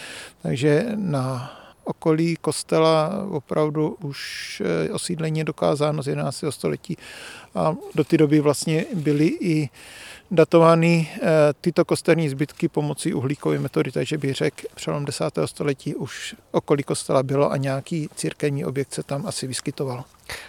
Takže 0.41 0.85
na 0.95 1.51
okolí 1.83 2.35
kostela 2.41 3.25
opravdu 3.29 3.97
už 4.01 4.61
eh, 4.65 4.91
osídlení 4.91 5.39
je 5.39 5.45
dokázáno 5.45 6.03
z 6.03 6.07
11. 6.07 6.43
století 6.49 6.97
a 7.55 7.75
do 7.95 8.03
té 8.03 8.17
doby 8.17 8.39
vlastně 8.39 8.85
byly 8.93 9.27
i 9.27 9.69
datovány 10.33 11.09
eh, 11.13 11.19
tyto 11.61 11.85
kosterní 11.85 12.29
zbytky 12.29 12.67
pomocí 12.67 13.13
uhlíkové 13.13 13.59
metody, 13.59 13.91
takže 13.91 14.17
bych 14.17 14.35
řekl, 14.35 14.67
přelom 14.75 15.05
10. 15.05 15.23
století 15.45 15.95
už 15.95 16.35
okolí 16.51 16.83
kostela 16.83 17.23
bylo 17.23 17.51
a 17.51 17.57
nějaký 17.57 18.09
církevní 18.15 18.65
objekt 18.65 18.93
se 18.93 19.03
tam 19.03 19.25
asi 19.25 19.47
vyskytoval. 19.47 20.03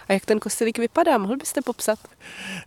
A 0.07 0.13
jak 0.13 0.25
ten 0.25 0.39
kostelík 0.39 0.79
vypadá? 0.79 1.17
Mohl 1.17 1.37
byste 1.37 1.61
popsat? 1.61 1.99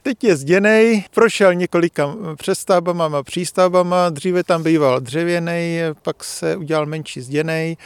Teď 0.03 0.25
je 0.25 0.37
zděnej, 0.37 1.05
prošel 1.15 1.55
několika 1.55 2.15
přestavbama 2.37 3.19
a 3.19 3.23
přístavbama, 3.23 4.09
dříve 4.09 4.45
tam 4.45 4.63
býval 4.63 5.01
dřevěný, 5.01 5.79
pak 6.03 6.25
se 6.25 6.57
udělal 6.57 6.87
menší 6.87 7.21
zděnej, 7.21 7.77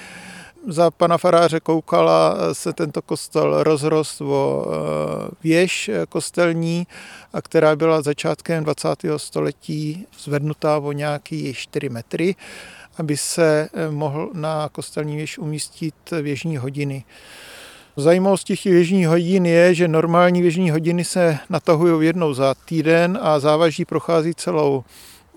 za 0.69 0.91
pana 0.91 1.19
faráře 1.19 1.61
Koukala 1.61 2.37
se 2.53 2.73
tento 2.73 3.03
kostel 3.03 3.63
rozrost 3.63 4.21
o 4.21 4.67
eh, 4.67 5.31
věž 5.43 5.91
kostelní, 6.09 6.87
a 7.33 7.43
která 7.43 7.77
byla 7.77 8.03
začátkem 8.03 8.65
20. 8.65 8.89
století 9.17 10.07
zvednutá 10.19 10.79
o 10.79 10.93
nějaký 10.93 11.55
4 11.55 11.89
metry, 11.89 12.35
aby 12.99 13.17
se 13.17 13.69
eh, 13.73 13.91
mohl 13.91 14.31
na 14.33 14.69
kostelní 14.73 15.17
věž 15.17 15.39
umístit 15.39 15.95
věžní 16.23 16.57
hodiny. 16.57 17.05
Zajímavost 17.97 18.45
těch 18.45 18.65
věžních 18.65 19.09
hodin 19.09 19.47
je, 19.47 19.75
že 19.75 19.89
normální 19.89 20.43
věžní 20.43 20.71
hodiny 20.71 21.05
se 21.05 21.39
natahují 21.51 22.07
jednou 22.07 22.35
za 22.35 22.55
týden 22.55 23.19
a 23.23 23.41
závaží 23.41 23.85
prochází 23.85 24.35
celou 24.35 24.85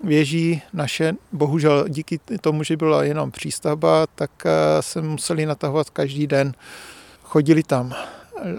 věží 0.04 0.62
naše, 0.72 1.12
bohužel 1.32 1.88
díky 1.88 2.20
tomu, 2.40 2.62
že 2.62 2.76
byla 2.76 3.04
jenom 3.04 3.30
přístavba, 3.30 4.06
tak 4.14 4.30
eh, 4.46 4.82
se 4.82 5.02
museli 5.02 5.46
natahovat 5.46 5.90
každý 5.90 6.26
den. 6.26 6.54
Chodili 7.22 7.62
tam 7.62 7.94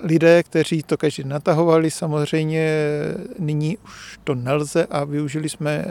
lidé, 0.03 0.44
kteří 0.44 0.84
to 0.84 0.98
každý 0.98 1.24
natahovali, 1.24 1.91
samozřejmě 1.91 2.70
nyní 3.39 3.77
už 3.77 4.20
to 4.24 4.36
nelze 4.36 4.86
a 4.86 5.03
využili 5.03 5.50
jsme 5.50 5.72
eh, 5.72 5.88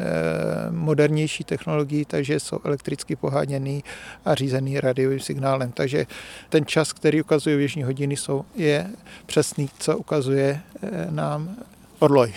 modernější 0.70 1.44
technologii, 1.44 2.04
takže 2.04 2.40
jsou 2.40 2.58
elektricky 2.64 3.16
poháněný 3.16 3.84
a 4.24 4.34
řízený 4.34 4.80
radiovým 4.80 5.20
signálem. 5.20 5.72
Takže 5.72 6.06
ten 6.48 6.66
čas, 6.66 6.92
který 6.92 7.20
ukazuje 7.22 7.56
věžní 7.56 7.82
hodiny, 7.82 8.16
jsou, 8.16 8.44
je 8.54 8.90
přesný, 9.26 9.70
co 9.78 9.98
ukazuje 9.98 10.60
eh, 10.82 11.06
nám 11.10 11.56
orloj. 11.98 12.32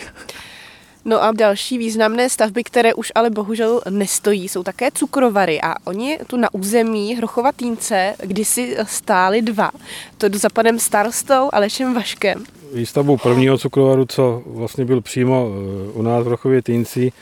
No 1.04 1.22
a 1.22 1.32
další 1.32 1.78
významné 1.78 2.30
stavby, 2.30 2.64
které 2.64 2.94
už 2.94 3.12
ale 3.14 3.30
bohužel 3.30 3.80
nestojí, 3.90 4.48
jsou 4.48 4.62
také 4.62 4.90
cukrovary 4.94 5.60
a 5.60 5.74
oni 5.84 6.18
tu 6.26 6.36
na 6.36 6.54
území 6.54 7.14
Hrochova 7.14 7.52
Týnce 7.52 8.14
kdysi 8.22 8.76
stáli 8.86 9.42
dva. 9.42 9.70
To 10.18 10.26
za 10.32 10.48
panem 10.48 10.78
starostou 10.78 11.48
Alešem 11.52 11.94
Vaškem. 11.94 12.44
Výstavbu 12.74 13.16
prvního 13.16 13.58
cukrovaru, 13.58 14.06
co 14.06 14.42
vlastně 14.46 14.84
byl 14.84 15.00
přímo 15.00 15.48
eh, 15.48 15.92
u 15.92 16.02
nás 16.02 16.24
v 16.24 16.26
Hrochově 16.26 16.62
Týnci, 16.62 17.12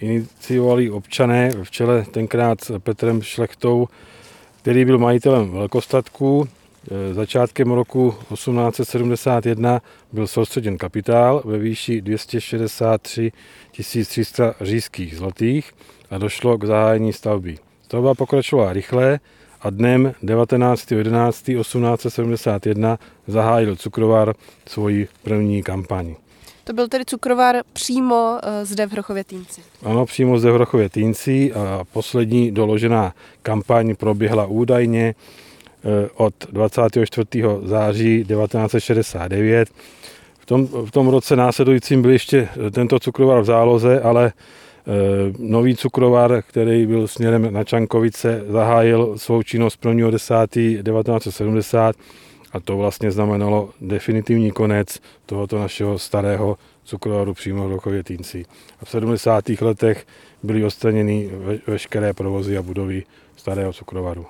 iniciovali 0.00 0.90
občané 0.90 1.50
v 1.62 1.70
čele 1.70 2.04
tenkrát 2.10 2.64
s 2.64 2.78
Petrem 2.78 3.22
Šlechtou, 3.22 3.88
který 4.62 4.84
byl 4.84 4.98
majitelem 4.98 5.50
velkostatku 5.50 6.48
Eh, 6.48 6.57
začátkem 7.12 7.70
roku 7.70 8.14
1871 8.34 9.82
byl 10.12 10.26
soustředěn 10.26 10.78
kapitál 10.78 11.42
ve 11.44 11.58
výši 11.58 12.00
263 12.00 13.32
300 14.04 14.54
říjských 14.60 15.16
zlotých 15.16 15.72
a 16.10 16.18
došlo 16.18 16.58
k 16.58 16.64
zahájení 16.64 17.12
stavby. 17.12 17.58
Stavba 17.82 18.14
pokračovala 18.14 18.72
rychle 18.72 19.20
a 19.60 19.70
dnem 19.70 20.14
19.11.1871 20.24 22.98
zahájil 23.26 23.76
cukrovar 23.76 24.34
svoji 24.66 25.08
první 25.22 25.62
kampaň. 25.62 26.14
To 26.64 26.72
byl 26.72 26.88
tedy 26.88 27.04
cukrovar 27.04 27.56
přímo 27.72 28.38
eh, 28.42 28.64
zde 28.64 28.86
v 28.86 28.92
Hrochově 28.92 29.24
Týnci. 29.24 29.60
Ano, 29.82 30.06
přímo 30.06 30.38
zde 30.38 30.50
v 30.50 30.54
Hrochově 30.54 30.88
Týnci 30.88 31.52
a 31.52 31.84
poslední 31.92 32.50
doložená 32.50 33.14
kampaň 33.42 33.96
proběhla 33.96 34.46
údajně 34.46 35.10
Eh, 35.10 35.47
od 36.14 36.34
24. 36.52 37.26
září 37.62 38.24
1969. 38.24 39.68
V 40.38 40.46
tom, 40.46 40.66
v 40.66 40.90
tom 40.90 41.08
roce 41.08 41.36
následujícím 41.36 42.02
byl 42.02 42.10
ještě 42.10 42.48
tento 42.70 42.98
cukrovar 42.98 43.40
v 43.40 43.44
záloze, 43.44 44.00
ale 44.00 44.32
eh, 44.32 44.92
nový 45.38 45.76
cukrovar, 45.76 46.42
který 46.42 46.86
byl 46.86 47.08
směrem 47.08 47.52
na 47.52 47.64
Čankovice, 47.64 48.44
zahájil 48.48 49.18
svou 49.18 49.42
činnost 49.42 49.86
1. 49.86 50.10
10. 50.10 50.34
1970 50.50 51.96
a 52.52 52.60
to 52.60 52.76
vlastně 52.76 53.10
znamenalo 53.10 53.70
definitivní 53.80 54.50
konec 54.50 54.98
tohoto 55.26 55.58
našeho 55.58 55.98
starého 55.98 56.58
cukrovaru 56.84 57.34
přímo 57.34 57.68
v 57.68 57.70
Rokově 57.70 58.04
Týnci. 58.04 58.44
A 58.80 58.84
v 58.84 58.90
70. 58.90 59.48
letech 59.60 60.06
byly 60.42 60.64
odstraněny 60.64 61.30
veškeré 61.66 62.12
provozy 62.12 62.58
a 62.58 62.62
budovy 62.62 63.04
starého 63.36 63.72
cukrovaru. 63.72 64.26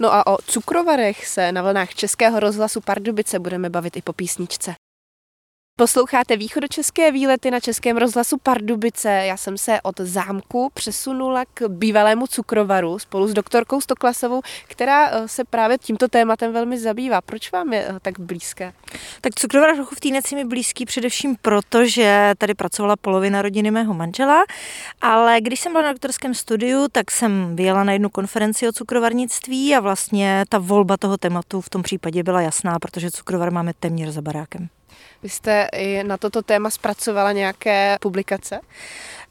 No 0.00 0.14
a 0.14 0.26
o 0.26 0.36
cukrovarech 0.46 1.26
se 1.26 1.52
na 1.52 1.62
vlnách 1.62 1.94
Českého 1.94 2.40
rozhlasu 2.40 2.80
Pardubice 2.80 3.38
budeme 3.38 3.70
bavit 3.70 3.96
i 3.96 4.02
po 4.02 4.12
písničce. 4.12 4.74
Posloucháte 5.78 6.36
východočeské 6.36 7.12
výlety 7.12 7.50
na 7.50 7.60
Českém 7.60 7.96
rozhlasu 7.96 8.36
Pardubice. 8.42 9.10
Já 9.10 9.36
jsem 9.36 9.58
se 9.58 9.80
od 9.82 10.00
zámku 10.00 10.70
přesunula 10.74 11.44
k 11.54 11.68
bývalému 11.68 12.26
cukrovaru 12.26 12.98
spolu 12.98 13.28
s 13.28 13.34
doktorkou 13.34 13.80
Stoklasovou, 13.80 14.40
která 14.68 15.10
eh, 15.10 15.28
se 15.28 15.44
právě 15.44 15.78
tímto 15.78 16.08
tématem 16.08 16.52
velmi 16.52 16.78
zabývá. 16.78 17.20
Proč 17.20 17.52
vám 17.52 17.72
je 17.72 17.88
eh, 17.88 17.94
tak 18.02 18.20
blízké? 18.20 18.72
Tak 19.20 19.34
cukrovar 19.34 19.74
v 19.94 20.00
Týnec 20.00 20.32
je 20.32 20.38
mi 20.38 20.44
blízký 20.44 20.86
především 20.86 21.36
proto, 21.42 21.86
že 21.86 22.34
tady 22.38 22.54
pracovala 22.54 22.96
polovina 22.96 23.42
rodiny 23.42 23.70
mého 23.70 23.94
manžela, 23.94 24.44
ale 25.00 25.40
když 25.40 25.60
jsem 25.60 25.72
byla 25.72 25.84
na 25.84 25.92
doktorském 25.92 26.34
studiu, 26.34 26.86
tak 26.92 27.10
jsem 27.10 27.56
vyjela 27.56 27.84
na 27.84 27.92
jednu 27.92 28.08
konferenci 28.08 28.68
o 28.68 28.72
cukrovarnictví 28.72 29.74
a 29.74 29.80
vlastně 29.80 30.44
ta 30.48 30.58
volba 30.58 30.96
toho 30.96 31.16
tématu 31.16 31.60
v 31.60 31.70
tom 31.70 31.82
případě 31.82 32.22
byla 32.22 32.40
jasná, 32.40 32.78
protože 32.78 33.10
cukrovar 33.10 33.52
máme 33.52 33.72
téměř 33.80 34.14
za 34.14 34.22
barákem. 34.22 34.68
Vy 35.22 35.28
jste 35.28 35.68
i 35.72 36.04
na 36.04 36.16
toto 36.16 36.42
téma 36.42 36.70
zpracovala 36.70 37.32
nějaké 37.32 37.96
publikace? 38.00 38.60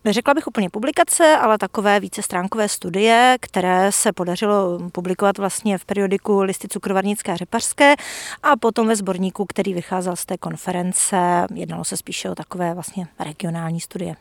Neřekla 0.06 0.34
bych 0.34 0.48
úplně 0.48 0.70
publikace, 0.70 1.38
ale 1.38 1.58
takové 1.58 2.00
vícestránkové 2.00 2.70
studie, 2.70 3.38
které 3.42 3.92
se 3.92 4.14
podařilo 4.14 4.80
publikovat 4.92 5.38
vlastně 5.38 5.78
v 5.78 5.86
periodiku 5.86 6.42
Listy 6.42 6.68
cukrovarnické 6.68 7.32
a 7.32 7.36
řepařské 7.36 7.96
a 8.44 8.56
potom 8.56 8.88
ve 8.88 8.96
sborníku, 8.96 9.46
který 9.46 9.74
vycházel 9.74 10.16
z 10.16 10.26
té 10.26 10.38
konference. 10.38 11.18
Jednalo 11.54 11.84
se 11.84 11.98
spíše 11.98 12.30
o 12.30 12.36
takové 12.36 12.74
vlastně 12.74 13.08
regionální 13.20 13.82
studie. 13.82 14.16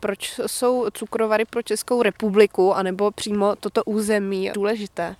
Proč 0.00 0.40
jsou 0.46 0.86
cukrovary 0.90 1.44
pro 1.44 1.62
Českou 1.62 2.02
republiku 2.02 2.74
anebo 2.74 3.10
přímo 3.10 3.56
toto 3.56 3.84
území 3.84 4.50
důležité? 4.54 5.16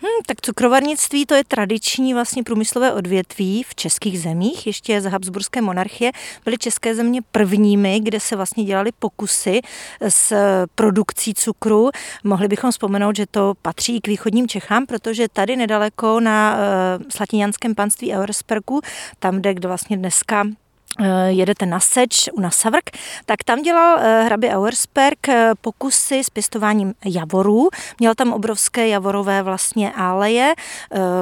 Hmm, 0.00 0.22
tak 0.26 0.40
cukrovarnictví 0.40 1.26
to 1.26 1.34
je 1.34 1.44
tradiční 1.44 2.14
vlastně 2.14 2.42
průmyslové 2.42 2.92
odvětví 2.92 3.62
v 3.62 3.74
českých 3.74 4.20
zemích. 4.20 4.66
Ještě 4.66 5.00
za 5.00 5.10
Habsburské 5.10 5.60
monarchie 5.60 6.12
byly 6.44 6.58
české 6.58 6.94
země 6.94 7.20
prvními, 7.32 8.00
kde 8.00 8.20
se 8.20 8.36
vlastně 8.36 8.64
dělaly 8.64 8.92
pokusy 8.98 9.60
s 10.00 10.34
produkcí 10.74 11.34
cukru. 11.34 11.90
Mohli 12.24 12.48
bychom 12.48 12.70
vzpomenout, 12.70 13.16
že 13.16 13.26
to 13.26 13.54
patří 13.62 14.00
k 14.00 14.08
východním 14.08 14.48
Čechám, 14.48 14.86
protože 14.86 15.28
tady 15.28 15.56
nedaleko 15.56 16.20
na 16.20 16.56
uh, 16.56 17.04
Slatiňanském 17.08 17.74
panství 17.74 18.12
Euresperku, 18.12 18.80
tam, 19.18 19.40
kde 19.40 19.68
vlastně 19.68 19.96
dneska 19.96 20.44
jedete 21.26 21.66
na 21.66 21.80
Seč, 21.80 22.28
na 22.38 22.50
Savrk, 22.50 22.90
tak 23.26 23.44
tam 23.44 23.62
dělal 23.62 23.98
eh, 23.98 24.22
hrabě 24.24 24.56
Auersperg 24.56 25.28
eh, 25.28 25.50
pokusy 25.60 26.24
s 26.24 26.30
pěstováním 26.30 26.94
javorů. 27.04 27.68
Měl 27.98 28.14
tam 28.14 28.32
obrovské 28.32 28.88
javorové 28.88 29.42
vlastně 29.42 29.92
áleje, 29.92 30.54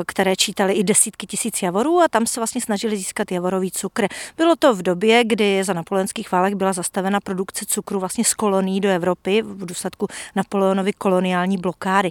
které 0.06 0.36
čítaly 0.36 0.72
i 0.72 0.84
desítky 0.84 1.26
tisíc 1.26 1.62
javorů 1.62 2.00
a 2.00 2.08
tam 2.08 2.26
se 2.26 2.40
vlastně 2.40 2.60
snažili 2.60 2.96
získat 2.96 3.32
javorový 3.32 3.70
cukr. 3.70 4.06
Bylo 4.36 4.56
to 4.56 4.74
v 4.74 4.82
době, 4.82 5.24
kdy 5.24 5.64
za 5.64 5.72
napoleonských 5.72 6.32
válek 6.32 6.54
byla 6.54 6.72
zastavena 6.72 7.20
produkce 7.20 7.64
cukru 7.68 8.00
vlastně 8.00 8.24
z 8.24 8.34
kolonií 8.34 8.80
do 8.80 8.88
Evropy 8.88 9.42
v 9.42 9.66
důsledku 9.66 10.06
Napoleonovy 10.36 10.92
koloniální 10.92 11.58
blokády. 11.58 12.10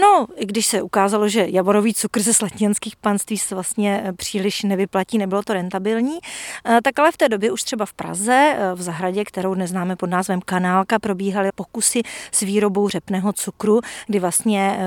No, 0.00 0.26
i 0.36 0.46
když 0.46 0.66
se 0.66 0.82
ukázalo, 0.82 1.28
že 1.28 1.46
javorový 1.48 1.94
cukr 1.94 2.20
ze 2.20 2.34
slatnianských 2.34 2.96
panství 2.96 3.38
se 3.38 3.54
vlastně 3.54 4.12
příliš 4.16 4.62
nevyplatí, 4.62 5.18
nebylo 5.18 5.42
to 5.42 5.52
rentabilní, 5.52 6.18
tak 6.82 6.95
Pak 6.96 7.02
ale 7.02 7.12
v 7.12 7.16
té 7.16 7.28
době 7.28 7.52
už 7.52 7.62
třeba 7.62 7.86
v 7.86 7.92
Praze, 7.92 8.58
v 8.74 8.82
zahradě, 8.82 9.24
kterou 9.24 9.54
neznáme 9.54 9.96
pod 9.96 10.10
názvem 10.10 10.40
Kanálka, 10.40 10.98
probíhaly 10.98 11.50
pokusy 11.54 12.02
s 12.32 12.40
výrobou 12.40 12.88
řepného 12.88 13.32
cukru, 13.32 13.80
kdy 14.06 14.18
vlastně 14.18 14.78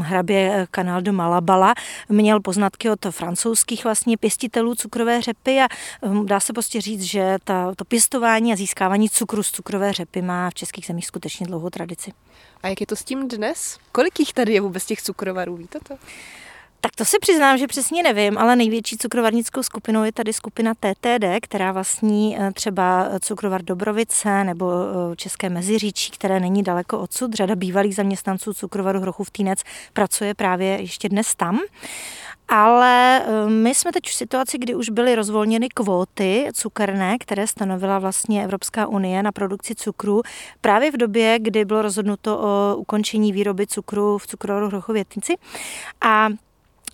hrabě 0.00 0.66
Kanál 0.70 1.02
do 1.02 1.12
Malabala 1.12 1.74
měl 2.08 2.40
poznatky 2.40 2.90
od 2.90 3.06
francouzských 3.10 3.84
vlastně 3.84 4.16
pěstitelů 4.16 4.74
cukrové 4.74 5.22
řepy 5.22 5.60
a 5.60 5.68
dá 6.24 6.40
se 6.40 6.52
prostě 6.52 6.80
říct, 6.80 7.02
že 7.02 7.36
ta, 7.44 7.74
to 7.76 7.84
pěstování 7.84 8.52
a 8.52 8.56
získávání 8.56 9.10
cukru 9.10 9.42
z 9.42 9.50
cukrové 9.50 9.92
řepy 9.92 10.22
má 10.22 10.50
v 10.50 10.54
českých 10.54 10.86
zemích 10.86 11.06
skutečně 11.06 11.46
dlouhou 11.46 11.70
tradici. 11.70 12.12
A 12.62 12.68
jak 12.68 12.80
je 12.80 12.86
to 12.86 12.96
s 12.96 13.04
tím 13.04 13.28
dnes? 13.28 13.78
Kolik 13.92 14.20
jich 14.20 14.32
tady 14.32 14.52
je 14.52 14.60
vůbec 14.60 14.84
těch 14.84 15.02
cukrovarů, 15.02 15.56
víte 15.56 15.78
to? 15.88 15.94
Tak 16.82 16.96
to 16.96 17.04
se 17.04 17.16
přiznám, 17.20 17.58
že 17.58 17.66
přesně 17.66 18.02
nevím, 18.02 18.38
ale 18.38 18.56
největší 18.56 18.96
cukrovarnickou 18.96 19.62
skupinou 19.62 20.04
je 20.04 20.12
tady 20.12 20.32
skupina 20.32 20.74
TTD, 20.74 21.24
která 21.42 21.72
vlastní 21.72 22.36
eh, 22.38 22.52
třeba 22.52 23.08
cukrovar 23.20 23.62
Dobrovice 23.62 24.44
nebo 24.44 24.72
eh, 24.72 25.16
České 25.16 25.48
Meziříčí, 25.48 26.10
které 26.10 26.40
není 26.40 26.62
daleko 26.62 26.98
odsud. 26.98 27.34
Řada 27.34 27.56
bývalých 27.56 27.94
zaměstnanců 27.94 28.54
cukrovaru 28.54 29.00
Hrochův 29.00 29.30
Týnec 29.30 29.62
pracuje 29.92 30.34
právě 30.34 30.80
ještě 30.80 31.08
dnes 31.08 31.34
tam. 31.34 31.60
Ale 32.48 33.22
eh, 33.26 33.50
my 33.50 33.74
jsme 33.74 33.92
teď 33.92 34.04
v 34.04 34.14
situaci, 34.14 34.58
kdy 34.58 34.74
už 34.74 34.88
byly 34.88 35.14
rozvolněny 35.14 35.68
kvóty 35.68 36.48
cukerné, 36.54 37.18
které 37.18 37.46
stanovila 37.46 37.98
vlastně 37.98 38.44
Evropská 38.44 38.86
unie 38.86 39.22
na 39.22 39.32
produkci 39.32 39.74
cukru 39.74 40.22
právě 40.60 40.90
v 40.90 40.96
době, 40.96 41.38
kdy 41.38 41.64
bylo 41.64 41.82
rozhodnuto 41.82 42.38
o 42.38 42.76
ukončení 42.76 43.32
výroby 43.32 43.66
cukru 43.66 44.18
v 44.18 44.26
cukrovaru 44.26 44.66
Hrochovětnici. 44.66 45.36
A 46.00 46.28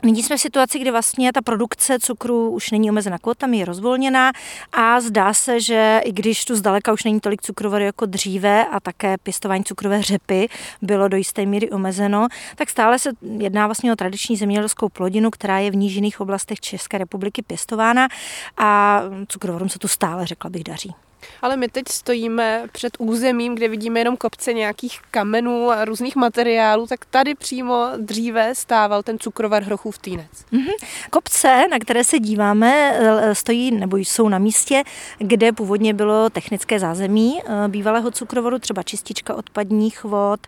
Nyní 0.02 0.22
jsme 0.22 0.36
v 0.36 0.40
situaci, 0.40 0.78
kdy 0.78 0.90
vlastně 0.90 1.32
ta 1.32 1.42
produkce 1.42 1.98
cukru 1.98 2.50
už 2.50 2.70
není 2.70 2.90
omezena 2.90 3.18
kvotami, 3.18 3.58
je 3.58 3.64
rozvolněná 3.64 4.32
a 4.72 5.00
zdá 5.00 5.34
se, 5.34 5.60
že 5.60 6.00
i 6.04 6.12
když 6.12 6.44
tu 6.44 6.56
zdaleka 6.56 6.92
už 6.92 7.04
není 7.04 7.20
tolik 7.20 7.42
cukrovaru 7.42 7.84
jako 7.84 8.06
dříve 8.06 8.64
a 8.64 8.80
také 8.80 9.18
pěstování 9.18 9.64
cukrové 9.64 10.02
řepy 10.02 10.48
bylo 10.82 11.08
do 11.08 11.16
jisté 11.16 11.46
míry 11.46 11.70
omezeno, 11.70 12.28
tak 12.56 12.70
stále 12.70 12.98
se 12.98 13.10
jedná 13.38 13.66
vlastně 13.66 13.92
o 13.92 13.96
tradiční 13.96 14.36
zemědělskou 14.36 14.88
plodinu, 14.88 15.30
která 15.30 15.58
je 15.58 15.70
v 15.70 15.76
nížiných 15.76 16.20
oblastech 16.20 16.60
České 16.60 16.98
republiky 16.98 17.42
pěstována 17.42 18.08
a 18.56 19.02
cukrovarům 19.28 19.68
se 19.68 19.78
tu 19.78 19.88
stále, 19.88 20.26
řekla 20.26 20.50
bych, 20.50 20.64
daří. 20.64 21.05
Ale 21.42 21.56
my 21.56 21.68
teď 21.68 21.84
stojíme 21.90 22.66
před 22.72 22.92
územím, 22.98 23.54
kde 23.54 23.68
vidíme 23.68 24.00
jenom 24.00 24.16
kopce 24.16 24.52
nějakých 24.52 25.00
kamenů 25.10 25.70
a 25.70 25.84
různých 25.84 26.16
materiálů, 26.16 26.86
tak 26.86 27.04
tady 27.04 27.34
přímo 27.34 27.86
dříve 27.96 28.54
stával 28.54 29.02
ten 29.02 29.18
cukrovar 29.18 29.62
Hrochův 29.62 29.98
týnec. 29.98 30.30
Mm-hmm. 30.52 30.72
Kopce, 31.10 31.64
na 31.70 31.78
které 31.78 32.04
se 32.04 32.18
díváme, 32.18 32.98
eh, 32.98 33.34
stojí 33.34 33.70
nebo 33.70 33.96
jsou 33.96 34.28
na 34.28 34.38
místě, 34.38 34.82
kde 35.18 35.52
původně 35.52 35.94
bylo 35.94 36.30
technické 36.30 36.78
zázemí 36.78 37.40
eh, 37.40 37.68
bývalého 37.68 38.10
cukrovaru, 38.10 38.58
třeba 38.58 38.82
čistička 38.82 39.34
odpadních 39.34 40.04
vod, 40.04 40.40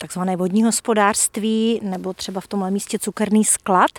takzvané 0.00 0.36
vodní 0.36 0.62
hospodářství, 0.62 1.80
nebo 1.82 2.12
třeba 2.12 2.40
v 2.40 2.46
tomhle 2.46 2.70
místě 2.70 2.98
cukerný 2.98 3.44
sklad 3.44 3.90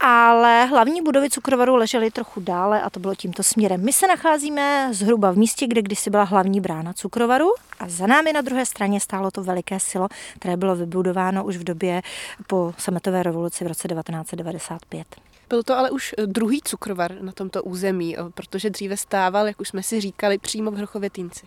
ale 0.00 0.66
hlavní 0.66 1.02
budovy 1.02 1.30
cukrovaru 1.30 1.76
ležely 1.76 2.10
trochu 2.10 2.40
dále 2.40 2.82
a 2.82 2.90
to 2.90 3.00
bylo 3.00 3.14
tímto 3.14 3.42
směrem. 3.42 3.84
My 3.84 3.92
se 3.92 4.06
nacházíme 4.06 4.88
zhruba 4.92 5.30
v 5.30 5.36
místě, 5.36 5.66
kde 5.66 5.82
kdysi 5.82 6.10
byla 6.10 6.22
hlavní 6.22 6.60
brána 6.60 6.92
cukrovaru 6.92 7.46
a 7.80 7.88
za 7.88 8.06
námi 8.06 8.32
na 8.32 8.40
druhé 8.40 8.66
straně 8.66 9.00
stálo 9.00 9.30
to 9.30 9.42
veliké 9.42 9.80
silo, 9.80 10.08
které 10.36 10.56
bylo 10.56 10.76
vybudováno 10.76 11.44
už 11.44 11.56
v 11.56 11.64
době 11.64 12.02
po 12.46 12.74
sametové 12.78 13.22
revoluci 13.22 13.64
v 13.64 13.66
roce 13.66 13.88
1995. 13.88 15.06
Byl 15.48 15.62
to 15.62 15.78
ale 15.78 15.90
už 15.90 16.14
eh, 16.18 16.26
druhý 16.26 16.60
cukrovar 16.64 17.22
na 17.22 17.32
tomto 17.32 17.62
území, 17.62 18.18
eh, 18.18 18.20
protože 18.34 18.70
dříve 18.70 18.96
stával, 18.96 19.46
jak 19.46 19.60
už 19.60 19.68
jsme 19.68 19.82
si 19.82 20.00
říkali, 20.00 20.38
přímo 20.38 20.70
v 20.70 20.74
Hrochově 20.74 21.10
Týnci. 21.10 21.46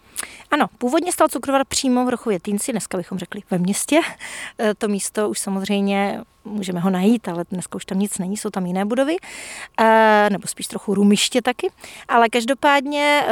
Ano, 0.52 0.68
původně 0.78 1.12
stál 1.12 1.28
cukrovar 1.28 1.66
přímo 1.68 2.04
v 2.04 2.08
Hrochově 2.08 2.40
Týnci, 2.40 2.72
dneska 2.72 2.98
bychom 2.98 3.18
řekli 3.18 3.42
ve 3.52 3.58
městě. 3.58 4.00
Eh, 4.60 4.74
to 4.74 4.88
místo 4.88 5.30
už 5.30 5.40
samozřejmě 5.40 6.22
můžeme 6.46 6.80
ho 6.80 6.90
najít, 6.90 7.28
ale 7.28 7.46
dneska 7.52 7.76
už 7.76 7.86
tam 7.86 8.00
nic 8.00 8.18
není, 8.18 8.38
jsou 8.38 8.50
tam 8.50 8.66
jiné 8.66 8.86
budovy, 8.86 9.16
nebo 10.30 10.48
spíš 10.48 10.68
trochu 10.68 10.94
rumiště 10.94 11.42
taky. 11.42 11.72
Ale 12.08 12.30
každopádně 12.30 13.24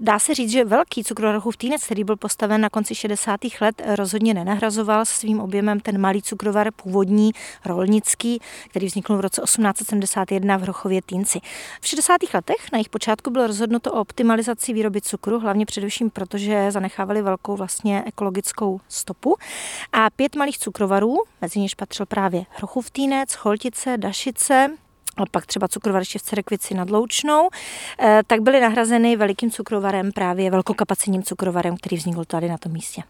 dá 0.00 0.18
se 0.18 0.34
říct, 0.34 0.50
že 0.50 0.64
velký 0.64 1.04
cukrovarův 1.04 1.56
týnec, 1.56 1.84
který 1.84 2.03
byl 2.04 2.16
postaven 2.16 2.60
na 2.60 2.70
konci 2.70 2.94
60. 2.94 3.40
let, 3.60 3.82
rozhodně 3.86 4.34
nenahrazoval 4.34 5.04
svým 5.04 5.40
objemem 5.40 5.80
ten 5.80 6.00
malý 6.00 6.22
cukrovar 6.22 6.70
původní 6.70 7.32
rolnický, 7.64 8.40
který 8.68 8.86
vznikl 8.86 9.16
v 9.16 9.20
roce 9.20 9.42
1871 9.44 10.56
v 10.56 10.62
Hrochově 10.62 11.02
Týnci. 11.02 11.40
V 11.80 11.88
60. 11.88 12.16
letech 12.34 12.72
na 12.72 12.76
jejich 12.76 12.88
počátku 12.88 13.30
bylo 13.30 13.46
rozhodnuto 13.46 13.92
o 13.92 14.00
optimalizaci 14.00 14.72
výroby 14.72 15.00
cukru, 15.00 15.40
hlavně 15.40 15.66
především 15.66 16.10
proto, 16.10 16.38
že 16.38 16.70
zanechávali 16.70 17.22
velkou 17.22 17.56
vlastně 17.56 18.02
ekologickou 18.06 18.80
stopu. 18.88 19.36
A 19.92 20.10
pět 20.10 20.36
malých 20.36 20.58
cukrovarů, 20.58 21.16
mezi 21.40 21.60
něž 21.60 21.74
patřil 21.74 22.06
právě 22.06 22.34
právě 22.34 22.46
Hrochův 22.50 22.90
týnec, 22.90 23.34
Choltice, 23.34 23.96
Dašice, 23.96 24.70
a 25.16 25.24
pak 25.30 25.46
třeba 25.46 25.68
cukrovariště 25.68 26.18
v 26.18 26.22
Cerekvici 26.22 26.74
nad 26.74 26.90
Loučnou, 26.90 27.48
eh, 27.98 28.20
tak 28.26 28.40
byly 28.40 28.60
nahrazeny 28.60 29.16
velikým 29.16 29.50
cukrovarem, 29.50 30.12
právě 30.12 30.50
velkokapacitním 30.50 31.22
cukrovarem, 31.22 31.76
který 31.76 31.96
vznikl 31.96 32.24
tady 32.24 32.48
na 32.48 32.58
tom 32.58 32.72
místě. 32.72 33.02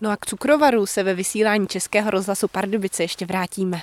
No 0.00 0.10
a 0.10 0.16
k 0.16 0.26
cukrovaru 0.26 0.86
se 0.86 1.02
ve 1.02 1.14
vysílání 1.14 1.66
Českého 1.66 2.10
rozhlasu 2.10 2.48
Pardubice 2.48 3.02
ještě 3.02 3.26
vrátíme. 3.26 3.80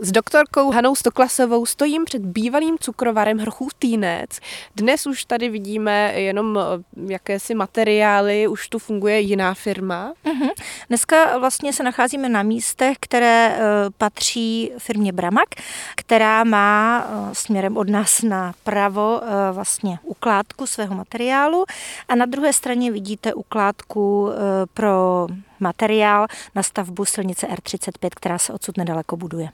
S 0.00 0.12
doktorkou 0.12 0.70
Hanou 0.70 0.94
Stoklasovou 0.94 1.66
stojím 1.66 2.04
před 2.04 2.22
bývalým 2.22 2.78
cukrovarem 2.80 3.38
Hrochův 3.38 3.74
Týnec. 3.74 4.30
Dnes 4.76 5.06
už 5.06 5.24
tady 5.24 5.48
vidíme 5.48 6.12
jenom 6.14 6.58
eh, 6.58 7.12
jakési 7.12 7.54
materiály, 7.54 8.48
už 8.48 8.68
tu 8.68 8.78
funguje 8.78 9.20
jiná 9.20 9.54
firma. 9.54 10.12
Uh-huh. 10.24 10.50
Dneska 10.88 11.38
vlastně 11.38 11.72
se 11.72 11.82
nacházíme 11.82 12.28
na 12.28 12.42
místech, 12.42 12.96
které 13.00 13.58
uh, 13.58 13.62
patří 13.98 14.72
firmě 14.78 15.12
Bramak, 15.12 15.48
která 15.96 16.44
má 16.44 17.04
uh, 17.08 17.32
směrem 17.32 17.76
od 17.76 17.88
nás 17.88 18.22
na 18.22 18.54
pravo 18.64 19.20
vlastně 19.52 19.98
ukládku 20.02 20.66
svého 20.66 20.94
materiálu 20.94 21.64
a 22.08 22.14
na 22.14 22.26
druhé 22.26 22.52
straně 22.52 22.92
vidíte 22.92 23.34
ukládku 23.34 24.30
pro 24.74 25.26
materiál 25.60 26.26
na 26.54 26.62
stavbu 26.62 27.04
silnice 27.04 27.46
R35, 27.46 28.08
která 28.14 28.38
se 28.38 28.52
odsud 28.52 28.76
nedaleko 28.76 29.16
buduje. 29.16 29.48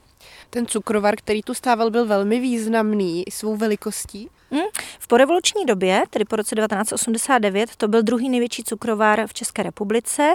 Ten 0.50 0.66
cukrovar, 0.66 1.16
který 1.16 1.42
tu 1.42 1.54
stával, 1.54 1.90
byl 1.90 2.06
velmi 2.06 2.40
významný 2.40 3.24
svou 3.30 3.56
velikostí. 3.56 4.28
Hmm. 4.50 4.64
V 4.98 5.08
porevoluční 5.08 5.64
době, 5.64 6.02
tedy 6.10 6.24
po 6.24 6.36
roce 6.36 6.56
1989, 6.56 7.76
to 7.76 7.88
byl 7.88 8.02
druhý 8.02 8.28
největší 8.28 8.64
cukrovar 8.64 9.26
v 9.26 9.34
České 9.34 9.62
republice 9.62 10.34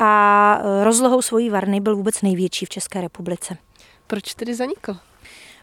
a 0.00 0.58
rozlohou 0.82 1.22
svojí 1.22 1.50
varny 1.50 1.80
byl 1.80 1.96
vůbec 1.96 2.22
největší 2.22 2.66
v 2.66 2.68
České 2.68 3.00
republice. 3.00 3.56
Proč 4.06 4.34
tedy 4.34 4.54
zanikl? 4.54 4.96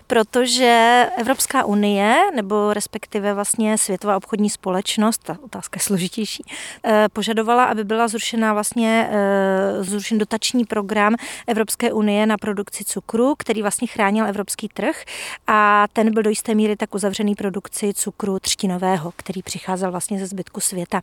Protože 0.07 1.05
Evropská 1.17 1.65
unie, 1.65 2.15
nebo 2.35 2.73
respektive 2.73 3.33
vlastně 3.33 3.77
Světová 3.77 4.17
obchodní 4.17 4.49
společnost, 4.49 5.23
ta 5.23 5.37
otázka 5.41 5.77
je 5.77 5.81
složitější, 5.81 6.43
eh, 6.83 7.05
požadovala, 7.13 7.63
aby 7.65 7.83
byla 7.83 8.07
zrušena 8.07 8.53
vlastně 8.53 9.09
eh, 9.11 9.83
zrušen 9.83 10.17
dotační 10.17 10.65
program 10.65 11.15
Evropské 11.47 11.93
unie 11.93 12.25
na 12.25 12.37
produkci 12.37 12.83
cukru, 12.83 13.35
který 13.37 13.61
vlastně 13.61 13.87
chránil 13.87 14.25
evropský 14.25 14.67
trh 14.67 15.03
a 15.47 15.85
ten 15.93 16.13
byl 16.13 16.23
do 16.23 16.29
jisté 16.29 16.55
míry 16.55 16.75
tak 16.75 16.95
uzavřený 16.95 17.35
produkci 17.35 17.93
cukru 17.93 18.39
třtinového, 18.39 19.13
který 19.15 19.43
přicházel 19.43 19.91
vlastně 19.91 20.19
ze 20.19 20.25
zbytku 20.25 20.59
světa. 20.59 21.01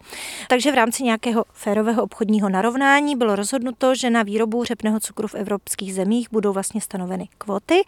Takže 0.48 0.72
v 0.72 0.74
rámci 0.74 1.02
nějakého 1.02 1.44
férového 1.52 2.02
obchodního 2.02 2.48
narovnání 2.48 3.16
bylo 3.16 3.36
rozhodnuto, 3.36 3.94
že 3.94 4.10
na 4.10 4.22
výrobu 4.22 4.64
řepného 4.64 5.00
cukru 5.00 5.28
v 5.28 5.34
evropských 5.34 5.94
zemích 5.94 6.28
budou 6.32 6.52
vlastně 6.52 6.80
stanoveny 6.80 7.28
kvóty 7.38 7.82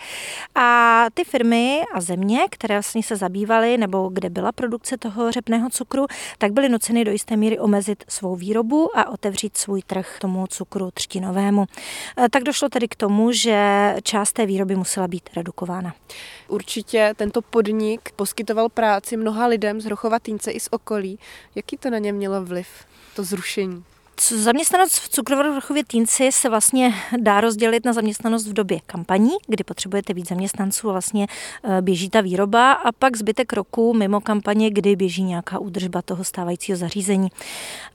a 0.55 1.04
ty 1.11 1.25
firmy 1.25 1.83
a 1.95 2.01
země, 2.01 2.41
které 2.51 2.75
vlastně 2.75 3.03
se 3.03 3.17
zabývaly 3.17 3.79
nebo 3.79 4.09
kde 4.13 4.31
byla 4.31 4.53
produkce 4.53 4.97
toho 4.97 5.33
řepného 5.33 5.71
cukru, 5.71 6.07
tak 6.39 6.53
byly 6.53 6.69
nuceny 6.69 7.05
do 7.05 7.11
jisté 7.11 7.37
míry 7.37 7.59
omezit 7.59 8.05
svou 8.09 8.37
výrobu 8.37 8.99
a 8.99 9.09
otevřít 9.09 9.57
svůj 9.57 9.83
trh 9.83 10.17
tomu 10.21 10.47
cukru 10.47 10.91
třtinovému. 10.95 11.67
E, 12.25 12.29
tak 12.29 12.43
došlo 12.43 12.69
tedy 12.69 12.89
k 12.89 12.97
tomu, 12.97 13.33
že 13.33 13.95
část 14.03 14.33
té 14.33 14.47
výroby 14.47 14.77
musela 14.77 15.09
být 15.09 15.31
redukována. 15.37 15.95
Určitě 16.49 17.13
tento 17.17 17.43
podnik 17.43 18.13
poskytoval 18.17 18.69
práci 18.69 19.17
mnoha 19.17 19.47
lidem 19.47 19.81
z 19.81 19.85
Hrochova 19.85 20.19
Týnce 20.19 20.51
i 20.51 20.61
z 20.61 20.69
okolí. 20.71 21.19
Jaký 21.55 21.77
to 21.77 21.91
na 21.91 21.99
ně 21.99 22.13
mělo 22.13 22.45
vliv, 22.45 22.69
to 23.17 23.25
zrušení? 23.25 23.85
Zaměstnanost 24.21 24.99
v 24.99 25.09
cukrovaru 25.09 25.55
Vrchově 25.55 25.85
Týnci 25.85 26.33
se 26.33 26.49
vlastně 26.49 26.95
dá 27.21 27.41
rozdělit 27.41 27.85
na 27.85 27.93
zaměstnanost 27.93 28.47
v 28.47 28.53
době 28.53 28.81
kampaní, 28.87 29.31
kdy 29.47 29.65
potřebujete 29.65 30.15
víc 30.15 30.29
zaměstnanců 30.29 30.91
vlastně 30.91 31.27
eh, 31.65 31.83
běží 31.83 32.11
ta 32.11 32.21
výroba 32.21 32.73
a 32.73 32.93
pak 32.93 33.17
zbytek 33.17 33.53
roku 33.53 33.95
mimo 33.95 34.21
kampaně, 34.21 34.71
kdy 34.71 34.97
běží 34.97 35.23
nějaká 35.23 35.59
údržba 35.59 36.03
toho 36.03 36.25
stávajícího 36.25 36.79
zařízení. 36.79 37.29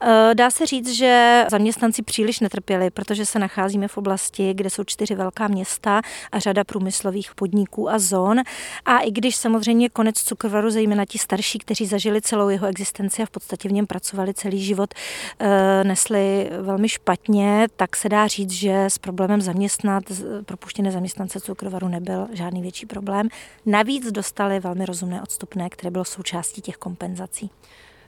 Eh, 0.00 0.34
dá 0.34 0.50
se 0.50 0.66
říct, 0.66 0.88
že 0.88 1.44
zaměstnanci 1.50 2.02
příliš 2.02 2.40
netrpěli, 2.40 2.90
protože 2.90 3.26
se 3.26 3.38
nacházíme 3.38 3.88
v 3.88 3.98
oblasti, 3.98 4.54
kde 4.54 4.70
jsou 4.70 4.84
čtyři 4.84 5.14
velká 5.14 5.48
města 5.48 6.02
a 6.32 6.38
řada 6.38 6.64
průmyslových 6.64 7.34
podniků 7.34 7.90
a 7.90 7.98
zón. 7.98 8.40
A 8.84 8.98
i 8.98 9.10
když 9.10 9.36
samozřejmě 9.36 9.88
konec 9.88 10.16
cukrovaru, 10.16 10.70
zejména 10.70 11.04
ti 11.04 11.18
starší, 11.18 11.58
kteří 11.58 11.86
zažili 11.86 12.22
celou 12.22 12.48
jeho 12.48 12.66
existenci 12.66 13.22
a 13.22 13.26
v 13.26 13.30
podstatě 13.30 13.68
v 13.68 13.72
něm 13.72 13.86
pracovali 13.86 14.34
celý 14.34 14.64
život, 14.64 14.94
eh, 15.40 15.84
nesli 16.10 16.50
velmi 16.62 16.88
špatně, 16.88 17.66
tak 17.76 17.96
se 17.96 18.08
dá 18.08 18.26
říct, 18.26 18.50
že 18.50 18.84
s 18.84 18.98
problémem 18.98 19.40
zaměstnat 19.40 20.02
propuštěné 20.46 20.92
zaměstnance 20.92 21.40
cukrovaru 21.40 21.88
nebyl 21.88 22.28
žádný 22.32 22.62
větší 22.62 22.86
problém. 22.86 23.28
Navíc 23.66 24.12
dostali 24.12 24.60
velmi 24.60 24.86
rozumné 24.86 25.22
odstupné, 25.22 25.70
které 25.70 25.90
bylo 25.90 26.04
součástí 26.04 26.60
těch 26.60 26.76
kompenzací. 26.76 27.50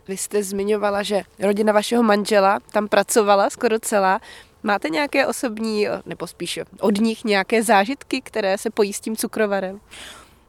Vy 0.09 0.17
jste 0.17 0.43
zmiňovala, 0.43 1.03
že 1.03 1.23
rodina 1.39 1.73
vašeho 1.73 2.03
manžela 2.03 2.61
tam 2.73 2.89
pracovala 2.89 3.51
skoro 3.51 3.79
celá. 3.79 4.21
Máte 4.63 4.89
nějaké 4.89 5.27
osobní, 5.27 5.87
nebo 6.07 6.27
spíš 6.27 6.61
od 6.81 7.01
nich 7.01 7.25
nějaké 7.25 7.63
zážitky, 7.63 8.21
které 8.21 8.59
se 8.59 8.71
pojí 8.71 8.93
s 8.93 9.01
tím 9.01 9.17
cukrovarem? 9.17 9.81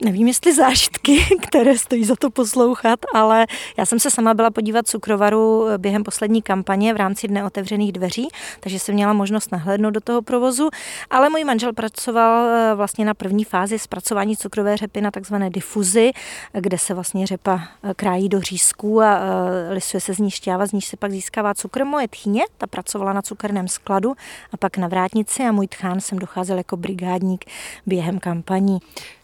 Nevím, 0.02 0.28
jestli 0.28 0.54
zážitky, 0.54 1.26
které 1.42 1.78
stojí 1.78 2.06
za 2.06 2.16
to 2.16 2.30
poslouchat, 2.30 3.00
ale 3.14 3.48
já 3.78 3.86
jsem 3.86 4.00
se 4.00 4.12
sama 4.12 4.34
byla 4.34 4.52
podívat 4.52 4.88
cukrovaru 4.88 5.66
během 5.78 6.04
poslední 6.04 6.42
kampaně 6.42 6.94
v 6.94 6.98
rámci 6.98 7.28
Dne 7.28 7.44
otevřených 7.46 7.92
dveří, 7.92 8.28
takže 8.60 8.80
jsem 8.80 8.96
měla 8.96 9.14
možnost 9.14 9.52
nahlédnout 9.52 9.94
do 9.94 10.02
toho 10.02 10.22
provozu, 10.22 10.70
ale 11.10 11.30
můj 11.30 11.44
manžel 11.44 11.74
pracoval 11.74 12.50
eh, 12.50 12.76
vlastně 12.76 13.06
na 13.06 13.14
první 13.14 13.44
fázi 13.44 13.80
zpracování 13.80 14.38
cukrové 14.38 14.78
řepy 14.78 15.02
na 15.02 15.12
takzvané 15.12 15.50
difuzi, 15.50 16.12
kde 16.54 16.78
se 16.78 16.94
vlastně 16.94 17.28
řepa 17.28 17.62
eh, 17.84 17.94
krájí 17.94 18.30
do 18.30 18.42
řízků 18.42 19.02
a 19.02 19.20
eh, 19.20 19.74
lisuje 19.74 20.02
se 20.02 20.14
z 20.14 20.18
ní 20.18 20.32
šťáva, 20.32 20.66
z 20.66 20.72
níž 20.72 20.86
se 20.86 20.98
pak 20.98 21.12
získává 21.12 21.54
cukr. 21.54 21.86
Moje 21.86 22.08
tchýně, 22.08 22.44
ta 22.58 22.68
pracovala 22.68 23.14
na 23.14 23.22
cukerném 23.22 23.68
skladu 23.68 24.14
a 24.52 24.58
pak 24.58 24.78
na 24.78 24.88
vrátnici 24.88 25.44
a 25.44 25.52
můj 25.52 25.68
tchán 25.68 26.02
jsem 26.02 26.20
docházel 26.20 26.58
jako 26.58 26.78
brigádník 26.78 27.46
během 27.86 28.20
kampaní. 28.20 28.80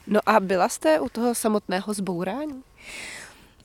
No 0.10 0.20
a 0.26 0.40
byla 0.40 0.70
jste 0.70 1.00
u 1.00 1.10
toho 1.10 1.36
samotného 1.36 1.94
zbourání? 1.94 2.64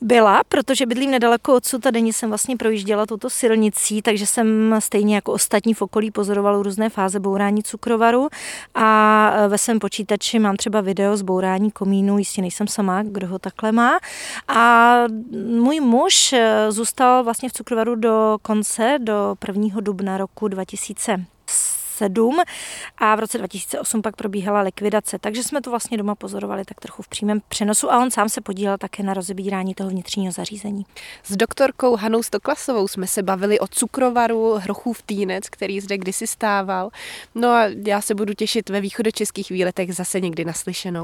Byla, 0.01 0.41
protože 0.49 0.85
bydlím 0.85 1.11
nedaleko 1.11 1.55
odsud 1.55 1.85
a 1.85 1.91
denně 1.91 2.13
jsem 2.13 2.29
vlastně 2.29 2.57
projížděla 2.57 3.05
touto 3.05 3.29
silnicí, 3.29 4.01
takže 4.01 4.25
jsem 4.25 4.75
stejně 4.79 5.15
jako 5.15 5.33
ostatní 5.33 5.73
v 5.73 5.81
okolí 5.81 6.11
pozorovala 6.11 6.63
různé 6.63 6.89
fáze 6.89 7.19
bourání 7.19 7.63
cukrovaru 7.63 8.27
a 8.75 9.31
ve 9.47 9.57
svém 9.57 9.79
počítači 9.79 10.39
mám 10.39 10.55
třeba 10.55 10.81
video 10.81 11.17
z 11.17 11.21
bourání 11.21 11.71
komínu, 11.71 12.17
jistě 12.17 12.41
nejsem 12.41 12.67
sama, 12.67 13.03
kdo 13.03 13.27
ho 13.27 13.39
takhle 13.39 13.71
má. 13.71 13.99
A 14.47 15.03
můj 15.49 15.79
muž 15.79 16.35
zůstal 16.69 17.23
vlastně 17.23 17.49
v 17.49 17.53
cukrovaru 17.53 17.95
do 17.95 18.37
konce, 18.41 18.97
do 19.01 19.35
1. 19.47 19.81
dubna 19.81 20.17
roku 20.17 20.47
2000. 20.47 21.25
2007 21.99 22.43
a 22.97 23.15
v 23.15 23.19
roce 23.19 23.37
2008 23.37 24.01
pak 24.01 24.15
probíhala 24.15 24.61
likvidace. 24.61 25.19
Takže 25.19 25.43
jsme 25.43 25.61
to 25.61 25.69
vlastně 25.69 25.97
doma 25.97 26.15
pozorovali 26.15 26.65
tak 26.65 26.79
trochu 26.79 27.01
v 27.01 27.07
přímém 27.07 27.41
přenosu 27.49 27.91
a 27.91 27.99
on 27.99 28.11
sám 28.11 28.29
se 28.29 28.41
podílel 28.41 28.77
také 28.77 29.03
na 29.03 29.13
rozebírání 29.13 29.75
toho 29.75 29.89
vnitřního 29.89 30.31
zařízení. 30.31 30.85
S 31.23 31.35
doktorkou 31.35 31.95
Hanou 31.95 32.23
Stoklasovou 32.23 32.87
jsme 32.87 33.07
se 33.07 33.23
bavili 33.23 33.59
o 33.59 33.67
cukrovaru 33.67 34.53
Hrochův 34.53 35.01
týnec, 35.01 35.49
který 35.49 35.81
zde 35.81 35.97
kdysi 35.97 36.27
stával. 36.27 36.89
No 37.35 37.49
a 37.49 37.65
já 37.85 38.01
se 38.01 38.15
budu 38.15 38.33
těšit 38.33 38.69
ve 38.69 38.81
východočeských 38.81 39.49
výletech 39.49 39.95
zase 39.95 40.19
někdy 40.19 40.45
naslyšenou. 40.45 41.03